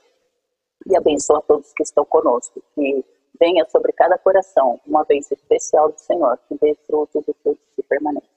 e 0.88 0.96
abençoa 0.96 1.40
a 1.40 1.42
todos 1.42 1.74
que 1.74 1.84
estão 1.84 2.04
conosco, 2.06 2.62
que 2.74 3.06
venha 3.40 3.66
sobre 3.70 3.92
cada 3.92 4.18
coração 4.18 4.80
uma 4.86 5.04
bênção 5.04 5.36
especial 5.36 5.92
do 5.92 6.00
Senhor, 6.00 6.38
que 6.48 6.58
dê 6.60 6.76
frutos 6.88 7.28
e 7.28 7.34
frutos 7.34 7.64
que 7.76 7.84
permanecem. 7.84 8.30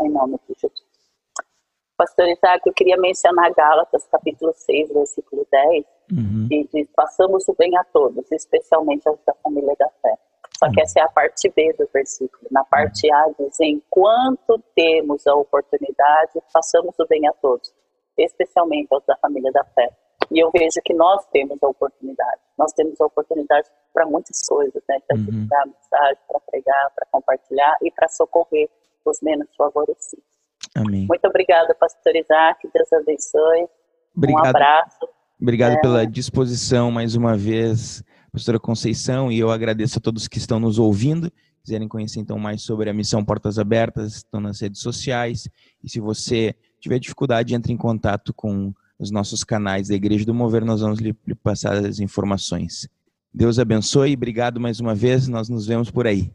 Em 0.00 0.08
nome 0.08 0.38
de 0.48 0.54
Jesus. 0.58 0.89
Pastor 2.00 2.26
Isaac, 2.30 2.66
eu 2.66 2.72
queria 2.72 2.96
mencionar 2.96 3.52
Gálatas, 3.52 4.06
capítulo 4.10 4.54
6, 4.54 4.90
versículo 4.90 5.46
10, 5.52 5.84
uhum. 6.10 6.46
que 6.48 6.66
diz, 6.72 6.88
passamos 6.96 7.46
o 7.46 7.52
bem 7.52 7.76
a 7.76 7.84
todos, 7.84 8.24
especialmente 8.32 9.06
aos 9.06 9.18
da 9.26 9.34
família 9.42 9.76
da 9.78 9.86
fé. 10.00 10.16
Só 10.58 10.70
que 10.70 10.78
uhum. 10.78 10.82
essa 10.82 11.00
é 11.00 11.02
a 11.02 11.08
parte 11.08 11.52
B 11.54 11.74
do 11.74 11.86
versículo. 11.92 12.48
Na 12.50 12.64
parte 12.64 13.12
A 13.12 13.26
diz, 13.38 13.60
enquanto 13.60 14.58
temos 14.74 15.26
a 15.26 15.34
oportunidade, 15.34 16.40
passamos 16.50 16.98
o 16.98 17.06
bem 17.06 17.28
a 17.28 17.34
todos, 17.34 17.70
especialmente 18.16 18.88
aos 18.94 19.04
da 19.04 19.16
família 19.16 19.52
da 19.52 19.64
fé. 19.64 19.90
E 20.30 20.38
eu 20.42 20.50
vejo 20.50 20.80
que 20.82 20.94
nós 20.94 21.26
temos 21.26 21.58
a 21.62 21.68
oportunidade. 21.68 22.40
Nós 22.56 22.72
temos 22.72 22.98
a 22.98 23.04
oportunidade 23.04 23.68
para 23.92 24.06
muitas 24.06 24.40
coisas, 24.48 24.82
né? 24.88 25.00
Para 25.06 25.18
uhum. 25.18 25.48
a 25.52 25.66
mensagem, 25.66 26.18
para 26.26 26.40
pregar, 26.40 26.92
para 26.94 27.06
compartilhar 27.12 27.76
e 27.82 27.90
para 27.90 28.08
socorrer 28.08 28.70
os 29.04 29.20
menos 29.20 29.54
favorecidos. 29.54 30.29
Amém. 30.76 31.06
Muito 31.08 31.26
obrigada, 31.26 31.74
pastor 31.74 32.14
Isaac. 32.16 32.68
Deus 32.72 32.92
abençoe. 32.92 33.66
Obrigado. 34.16 34.44
Um 34.44 34.48
abraço. 34.48 35.08
Obrigado 35.40 35.72
é... 35.74 35.80
pela 35.80 36.06
disposição 36.06 36.90
mais 36.90 37.14
uma 37.14 37.36
vez, 37.36 38.02
pastora 38.32 38.60
Conceição, 38.60 39.32
e 39.32 39.38
eu 39.38 39.50
agradeço 39.50 39.98
a 39.98 40.02
todos 40.02 40.28
que 40.28 40.38
estão 40.38 40.60
nos 40.60 40.78
ouvindo. 40.78 41.32
Quiserem 41.62 41.88
conhecer 41.88 42.20
então 42.20 42.38
mais 42.38 42.62
sobre 42.62 42.88
a 42.88 42.92
missão 42.92 43.24
Portas 43.24 43.58
Abertas, 43.58 44.16
estão 44.16 44.40
nas 44.40 44.60
redes 44.60 44.80
sociais. 44.80 45.48
E 45.82 45.90
se 45.90 46.00
você 46.00 46.54
tiver 46.78 46.98
dificuldade, 46.98 47.54
entre 47.54 47.72
em 47.72 47.76
contato 47.76 48.32
com 48.32 48.72
os 48.98 49.10
nossos 49.10 49.42
canais 49.44 49.88
da 49.88 49.94
Igreja 49.94 50.24
do 50.24 50.34
Mover, 50.34 50.64
nós 50.64 50.80
vamos 50.80 50.98
lhe 50.98 51.14
passar 51.42 51.74
as 51.74 52.00
informações. 52.00 52.88
Deus 53.32 53.58
abençoe, 53.58 54.14
obrigado 54.14 54.60
mais 54.60 54.80
uma 54.80 54.94
vez, 54.94 55.28
nós 55.28 55.48
nos 55.48 55.66
vemos 55.66 55.90
por 55.90 56.06
aí. 56.06 56.32